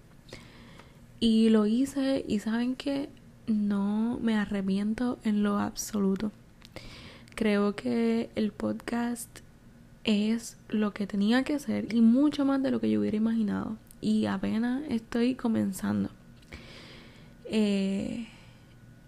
y 1.21 1.49
lo 1.49 1.67
hice 1.67 2.25
y 2.27 2.39
saben 2.39 2.75
que 2.75 3.07
no 3.45 4.19
me 4.21 4.35
arrepiento 4.35 5.19
en 5.23 5.43
lo 5.43 5.59
absoluto. 5.59 6.31
Creo 7.35 7.75
que 7.75 8.31
el 8.35 8.51
podcast 8.51 9.29
es 10.03 10.57
lo 10.67 10.95
que 10.95 11.05
tenía 11.05 11.43
que 11.43 11.59
ser 11.59 11.93
y 11.93 12.01
mucho 12.01 12.43
más 12.43 12.63
de 12.63 12.71
lo 12.71 12.81
que 12.81 12.89
yo 12.89 12.99
hubiera 12.99 13.17
imaginado. 13.17 13.77
Y 14.01 14.25
apenas 14.25 14.81
estoy 14.89 15.35
comenzando. 15.35 16.09
Eh, 17.45 18.27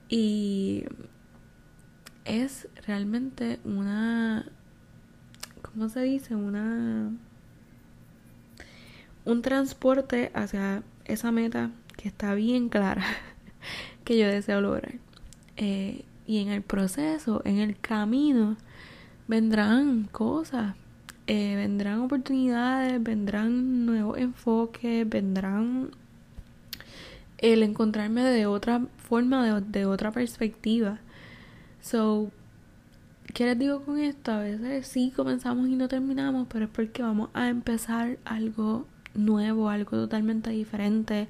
y 0.07 0.83
es 2.25 2.67
realmente 2.85 3.59
una, 3.63 4.45
¿cómo 5.63 5.89
se 5.89 6.01
dice? 6.01 6.35
Una, 6.35 7.11
un 9.25 9.41
transporte 9.41 10.31
hacia 10.35 10.83
esa 11.05 11.31
meta 11.31 11.71
que 11.97 12.07
está 12.07 12.33
bien 12.33 12.69
clara. 12.69 13.03
que 14.03 14.17
yo 14.17 14.27
deseo 14.27 14.61
lograr. 14.61 14.95
Eh, 15.57 16.05
y 16.25 16.39
en 16.39 16.49
el 16.49 16.61
proceso, 16.61 17.41
en 17.45 17.57
el 17.59 17.77
camino, 17.79 18.57
vendrán 19.27 20.05
cosas, 20.11 20.75
eh, 21.27 21.55
vendrán 21.55 21.99
oportunidades, 21.99 23.01
vendrán 23.01 23.85
nuevos 23.85 24.17
enfoques, 24.17 25.07
vendrán 25.07 25.91
el 27.37 27.63
encontrarme 27.63 28.23
de 28.23 28.45
otra 28.45 28.81
forma, 28.97 29.45
de, 29.45 29.61
de 29.61 29.85
otra 29.85 30.11
perspectiva. 30.11 30.99
So, 31.81 32.31
¿qué 33.33 33.45
les 33.45 33.59
digo 33.59 33.83
con 33.83 33.99
esto? 33.99 34.31
A 34.31 34.39
veces 34.39 34.87
sí 34.87 35.11
comenzamos 35.15 35.67
y 35.67 35.75
no 35.75 35.87
terminamos, 35.89 36.47
pero 36.49 36.65
es 36.65 36.71
porque 36.71 37.03
vamos 37.03 37.29
a 37.33 37.49
empezar 37.49 38.17
algo 38.23 38.85
nuevo, 39.13 39.69
algo 39.69 39.91
totalmente 39.91 40.49
diferente, 40.49 41.27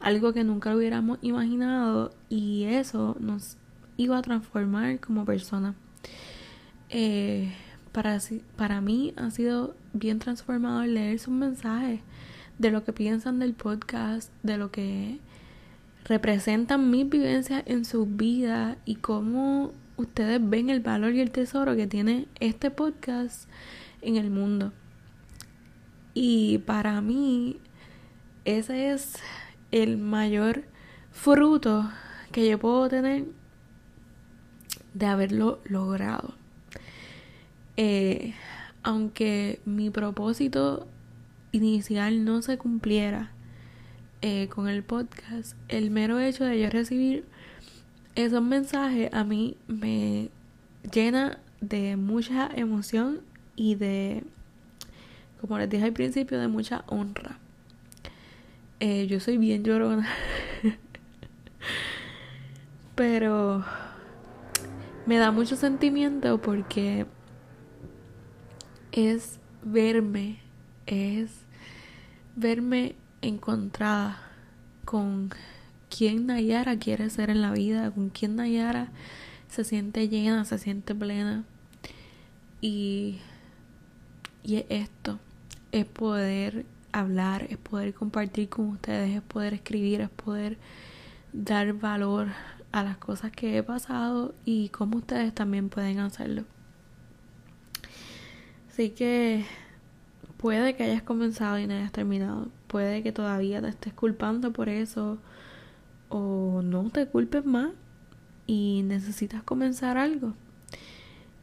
algo 0.00 0.32
que 0.32 0.44
nunca 0.44 0.74
hubiéramos 0.74 1.18
imaginado 1.22 2.12
y 2.28 2.64
eso 2.64 3.16
nos 3.20 3.56
iba 3.96 4.18
a 4.18 4.22
transformar 4.22 5.00
como 5.00 5.24
persona. 5.24 5.74
Eh, 6.88 7.52
para, 7.92 8.18
para 8.56 8.80
mí 8.80 9.12
ha 9.16 9.30
sido 9.30 9.74
bien 9.92 10.18
transformador 10.18 10.86
leer 10.86 11.18
sus 11.18 11.34
mensajes 11.34 12.00
de 12.58 12.70
lo 12.70 12.84
que 12.84 12.92
piensan 12.92 13.38
del 13.38 13.54
podcast, 13.54 14.32
de 14.42 14.58
lo 14.58 14.70
que 14.70 15.18
representan 16.04 16.90
mis 16.90 17.08
vivencias 17.08 17.62
en 17.66 17.84
sus 17.84 18.16
vidas 18.16 18.76
y 18.84 18.96
cómo 18.96 19.72
ustedes 19.96 20.40
ven 20.42 20.70
el 20.70 20.80
valor 20.80 21.14
y 21.14 21.20
el 21.20 21.30
tesoro 21.30 21.76
que 21.76 21.86
tiene 21.86 22.26
este 22.40 22.70
podcast 22.70 23.48
en 24.02 24.16
el 24.16 24.30
mundo. 24.30 24.72
Y 26.14 26.58
para 26.58 27.00
mí 27.00 27.58
ese 28.44 28.92
es 28.92 29.18
el 29.70 29.98
mayor 29.98 30.64
fruto 31.12 31.90
que 32.32 32.48
yo 32.48 32.58
puedo 32.58 32.88
tener 32.88 33.26
de 34.94 35.06
haberlo 35.06 35.60
logrado. 35.64 36.34
Eh, 37.76 38.34
aunque 38.82 39.60
mi 39.64 39.90
propósito 39.90 40.86
inicial 41.52 42.24
no 42.24 42.42
se 42.42 42.58
cumpliera 42.58 43.30
eh, 44.22 44.48
con 44.48 44.68
el 44.68 44.82
podcast, 44.82 45.56
el 45.68 45.90
mero 45.90 46.18
hecho 46.18 46.44
de 46.44 46.60
yo 46.60 46.70
recibir 46.70 47.24
esos 48.14 48.42
mensajes 48.42 49.12
a 49.12 49.24
mí 49.24 49.56
me 49.66 50.30
llena 50.92 51.38
de 51.60 51.96
mucha 51.96 52.50
emoción 52.54 53.20
y 53.56 53.76
de, 53.76 54.24
como 55.40 55.58
les 55.58 55.68
dije 55.70 55.84
al 55.84 55.92
principio, 55.92 56.38
de 56.38 56.48
mucha 56.48 56.84
honra. 56.86 57.38
Eh, 58.80 59.06
yo 59.06 59.20
soy 59.20 59.38
bien 59.38 59.64
llorona. 59.64 60.08
Pero 62.94 63.64
me 65.06 65.16
da 65.16 65.30
mucho 65.30 65.56
sentimiento 65.56 66.40
porque 66.40 67.06
es 68.92 69.38
verme, 69.62 70.38
es 70.86 71.30
verme 72.36 72.94
encontrada 73.22 74.18
con 74.84 75.30
quién 75.88 76.26
Nayara 76.26 76.78
quiere 76.78 77.10
ser 77.10 77.30
en 77.30 77.42
la 77.42 77.52
vida, 77.52 77.90
con 77.90 78.10
quién 78.10 78.36
Nayara 78.36 78.88
se 79.48 79.64
siente 79.64 80.08
llena, 80.08 80.44
se 80.44 80.58
siente 80.58 80.94
plena. 80.94 81.44
Y, 82.60 83.18
y 84.42 84.56
es 84.56 84.64
esto, 84.68 85.18
es 85.72 85.84
poder 85.86 86.66
hablar, 86.92 87.46
es 87.50 87.58
poder 87.58 87.94
compartir 87.94 88.48
con 88.48 88.68
ustedes, 88.68 89.16
es 89.16 89.22
poder 89.22 89.54
escribir, 89.54 90.00
es 90.00 90.10
poder 90.10 90.58
dar 91.32 91.72
valor 91.72 92.28
a 92.72 92.82
las 92.82 92.96
cosas 92.98 93.32
que 93.32 93.58
he 93.58 93.62
pasado 93.62 94.34
y 94.44 94.68
cómo 94.70 94.98
ustedes 94.98 95.34
también 95.34 95.68
pueden 95.68 95.98
hacerlo. 95.98 96.44
Así 98.68 98.90
que 98.90 99.44
puede 100.36 100.74
que 100.74 100.84
hayas 100.84 101.02
comenzado 101.02 101.58
y 101.58 101.66
no 101.66 101.74
hayas 101.74 101.92
terminado. 101.92 102.48
Puede 102.66 103.02
que 103.02 103.12
todavía 103.12 103.60
te 103.60 103.68
estés 103.68 103.92
culpando 103.92 104.52
por 104.52 104.68
eso 104.68 105.18
o 106.08 106.62
no 106.62 106.88
te 106.90 107.06
culpes 107.06 107.44
más 107.44 107.70
y 108.46 108.82
necesitas 108.84 109.42
comenzar 109.42 109.96
algo. 109.98 110.34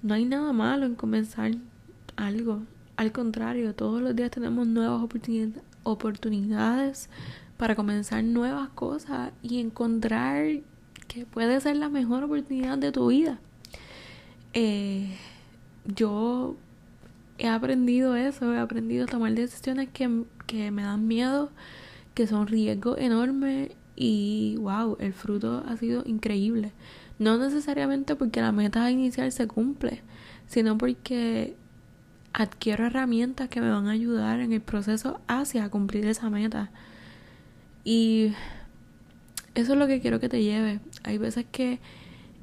No 0.02 0.14
hay 0.14 0.26
nada 0.26 0.54
malo 0.54 0.86
en 0.86 0.96
comenzar 0.96 1.52
algo. 2.16 2.62
Al 2.98 3.12
contrario, 3.12 3.76
todos 3.76 4.02
los 4.02 4.16
días 4.16 4.32
tenemos 4.32 4.66
nuevas 4.66 5.08
oportunidades 5.84 7.10
para 7.56 7.76
comenzar 7.76 8.24
nuevas 8.24 8.70
cosas 8.70 9.32
y 9.44 9.60
encontrar 9.60 10.48
que 11.08 11.28
puede 11.28 11.62
ser 11.62 11.78
la 11.78 11.90
mejor 11.90 12.24
oportunidad 12.24 12.78
de 12.80 12.92
tu 12.92 13.08
vida. 13.08 13.40
Eh, 14.54 15.16
yo 15.86 16.56
he 17.38 17.48
aprendido 17.48 18.16
eso, 18.16 18.52
he 18.54 18.60
aprendido 18.60 19.06
a 19.06 19.08
tomar 19.08 19.32
decisiones 19.34 19.90
que, 19.94 20.24
que 20.48 20.72
me 20.72 20.82
dan 20.82 21.08
miedo, 21.08 21.52
que 22.16 22.26
son 22.26 22.48
riesgos 22.48 22.98
enormes 22.98 23.72
y 23.96 24.56
wow, 24.60 24.98
el 25.00 25.14
fruto 25.14 25.64
ha 25.68 25.78
sido 25.78 26.02
increíble. 26.06 26.72
No 27.20 27.38
necesariamente 27.38 28.16
porque 28.16 28.42
la 28.42 28.52
meta 28.52 28.90
inicial 28.90 29.32
se 29.32 29.48
cumple, 29.48 30.02
sino 30.48 30.80
porque 30.80 31.56
adquiero 32.38 32.86
herramientas 32.86 33.50
que 33.50 33.62
me 33.62 33.72
van 33.72 33.88
a 33.88 33.92
ayudar 33.92 34.42
en 34.42 34.54
el 34.54 34.62
proceso 34.62 35.20
hacia 35.28 35.70
cumplir 35.70 36.06
esa 36.06 36.30
meta. 36.30 36.70
Y 37.84 38.34
eso 39.56 39.74
es 39.74 39.80
lo 39.80 39.88
que 39.88 40.00
quiero 40.00 40.20
que 40.20 40.30
te 40.30 40.44
lleve. 40.44 40.80
Hay 41.04 41.18
veces 41.18 41.48
que 41.52 41.80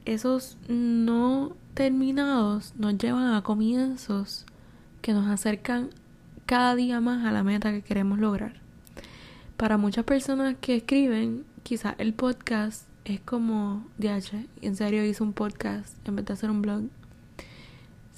esos 0.04 0.59
no 0.66 1.54
terminados 1.74 2.74
nos 2.76 2.98
llevan 2.98 3.35
a 3.35 3.42
comienzos 3.42 4.46
que 5.00 5.12
nos 5.12 5.28
acercan 5.28 5.90
cada 6.44 6.74
día 6.74 7.00
más 7.00 7.24
a 7.24 7.30
la 7.30 7.44
meta 7.44 7.70
que 7.70 7.83
queremos 7.83 8.18
lograr. 8.18 8.54
Para 9.57 9.76
muchas 9.76 10.04
personas 10.04 10.57
que 10.61 10.74
escriben, 10.76 11.44
quizás 11.62 11.94
el 11.98 12.14
podcast 12.14 12.88
es 13.04 13.20
como 13.20 13.87
DH, 13.98 14.44
en 14.61 14.74
serio 14.74 15.04
hice 15.04 15.22
un 15.22 15.35
podcast 15.35 15.96
en 16.09 16.16
vez 16.16 16.24
de 16.24 16.33
hacer 16.33 16.50
un 16.50 16.62
blog. 16.62 16.83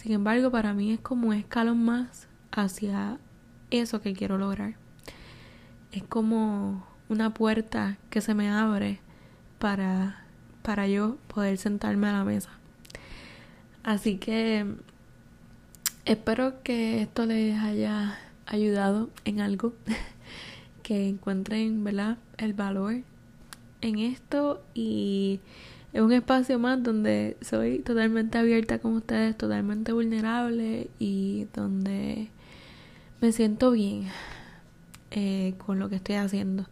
Sin 0.07 0.14
embargo, 0.14 0.53
para 0.53 0.73
mí 0.73 0.92
es 0.92 1.01
como 1.01 1.31
un 1.31 1.35
escalón 1.35 1.85
más 1.85 2.29
hacia 2.53 3.19
eso 3.73 4.01
que 4.01 4.12
quiero 4.12 4.38
lograr. 4.38 4.77
Es 5.90 6.05
como 6.05 6.87
una 7.09 7.35
puerta 7.35 7.99
que 8.09 8.21
se 8.21 8.33
me 8.33 8.49
abre 8.49 9.01
para, 9.59 10.23
para 10.62 10.87
yo 10.87 11.16
poder 11.27 11.59
sentarme 11.59 12.07
a 12.07 12.12
la 12.12 12.23
mesa. 12.23 12.51
Así 13.83 14.19
que 14.19 14.77
espero 16.05 16.62
que 16.62 17.03
esto 17.03 17.27
les 17.27 17.59
haya 17.59 18.16
ayudado 18.47 19.11
en 19.25 19.40
algo, 19.40 19.73
que 20.85 21.09
encuentren 21.09 21.83
¿verdad? 21.83 22.16
el 22.37 22.55
valor 22.55 23.03
en 23.81 23.99
esto 23.99 24.62
y 24.73 25.40
es 25.97 26.03
un 26.03 26.13
espacio 26.13 26.59
más 26.59 26.83
donde 26.83 27.39
soy 27.41 27.79
totalmente 27.79 28.37
abierta 28.37 28.79
con 28.79 28.97
ustedes, 28.97 29.37
totalmente 29.37 29.93
vulnerable 29.93 30.91
y 30.99 31.47
donde 31.55 32.29
me 33.23 33.33
siento 33.33 33.71
bien 33.71 34.09
eh, 35.11 35.55
con 35.65 35.79
lo 35.79 35.89
que 35.89 35.97
estoy 35.97 36.17
haciendo 36.17 36.67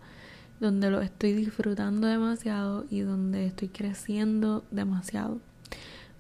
donde 0.61 0.91
lo 0.91 1.01
estoy 1.01 1.33
disfrutando 1.33 2.07
demasiado 2.07 2.85
y 2.91 3.01
donde 3.01 3.47
estoy 3.47 3.69
creciendo 3.69 4.63
demasiado, 4.71 5.39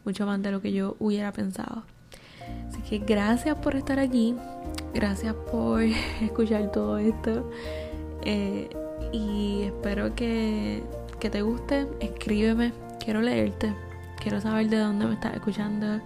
mucho 0.05 0.27
más 0.27 0.43
de 0.43 0.51
lo 0.51 0.61
que 0.61 0.73
yo 0.73 0.97
hubiera 0.99 1.33
pensado. 1.33 1.85
Así 2.69 2.81
que 2.83 2.99
gracias 2.99 3.57
por 3.57 3.77
estar 3.77 3.99
aquí, 3.99 4.35
gracias 4.95 5.35
por 5.51 5.83
escuchar 6.23 6.73
todo 6.73 6.99
esto 6.99 7.51
eh, 8.25 8.69
y 9.13 9.63
espero 9.63 10.15
que, 10.15 10.83
que 11.21 11.29
te 11.29 11.43
guste, 11.43 11.87
escríbeme, 12.01 12.73
quiero 13.05 13.21
leerte, 13.21 13.73
quiero 14.21 14.41
saber 14.41 14.69
de 14.69 14.79
dónde 14.79 15.07
me 15.07 15.15
estás 15.15 15.35
escuchando, 15.35 16.01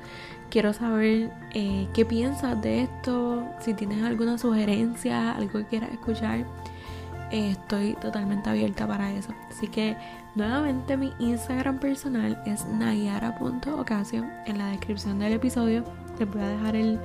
quiero 0.51 0.73
saber 0.73 1.31
eh, 1.55 1.87
qué 1.95 2.05
piensas 2.05 2.61
de 2.61 2.83
esto, 2.83 3.47
si 3.61 3.75
tienes 3.75 4.03
alguna 4.03 4.39
sugerencia, 4.39 5.37
algo 5.37 5.61
que 5.61 5.65
quieras 5.67 5.93
escuchar 5.93 6.45
estoy 7.31 7.95
totalmente 7.95 8.51
abierta 8.51 8.87
para 8.87 9.13
eso. 9.13 9.33
Así 9.51 9.69
que 9.69 9.97
nuevamente 10.35 10.97
mi 10.97 11.13
Instagram 11.19 11.79
personal 11.79 12.41
es 12.47 12.67
nayara.ocasio. 12.67 14.25
En 14.47 14.59
la 14.59 14.69
descripción 14.69 15.19
del 15.19 15.35
episodio 15.35 15.85
les 16.19 16.31
voy 16.31 16.43
a 16.43 16.49
dejar 16.49 16.77
el, 16.77 16.99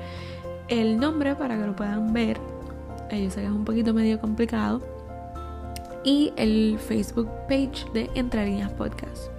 el 0.69 0.97
nombre 0.97 1.36
para 1.36 1.58
que 1.58 1.65
lo 1.65 1.75
puedan 1.75 2.13
ver. 2.13 2.39
Eh, 3.10 3.23
yo 3.23 3.29
sé 3.29 3.41
que 3.41 3.47
es 3.47 3.51
un 3.51 3.65
poquito 3.65 3.93
medio 3.93 4.19
complicado. 4.19 4.82
Y 6.06 6.34
el 6.36 6.77
Facebook 6.79 7.29
page 7.47 7.86
de 7.93 8.10
Entre 8.15 8.45
Líneas 8.45 8.71
Podcast. 8.71 9.29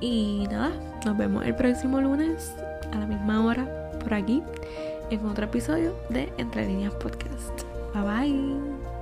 Y 0.00 0.46
nada, 0.50 0.72
nos 1.04 1.16
vemos 1.16 1.44
el 1.44 1.54
próximo 1.54 2.00
lunes 2.00 2.54
a 2.92 2.98
la 2.98 3.06
misma 3.06 3.44
hora 3.44 3.66
por 4.00 4.14
aquí 4.14 4.42
en 5.10 5.26
otro 5.26 5.46
episodio 5.46 5.94
de 6.08 6.32
Entre 6.38 6.66
Líneas 6.66 6.94
Podcast. 6.94 7.62
Bye 7.94 8.02
bye. 8.02 8.97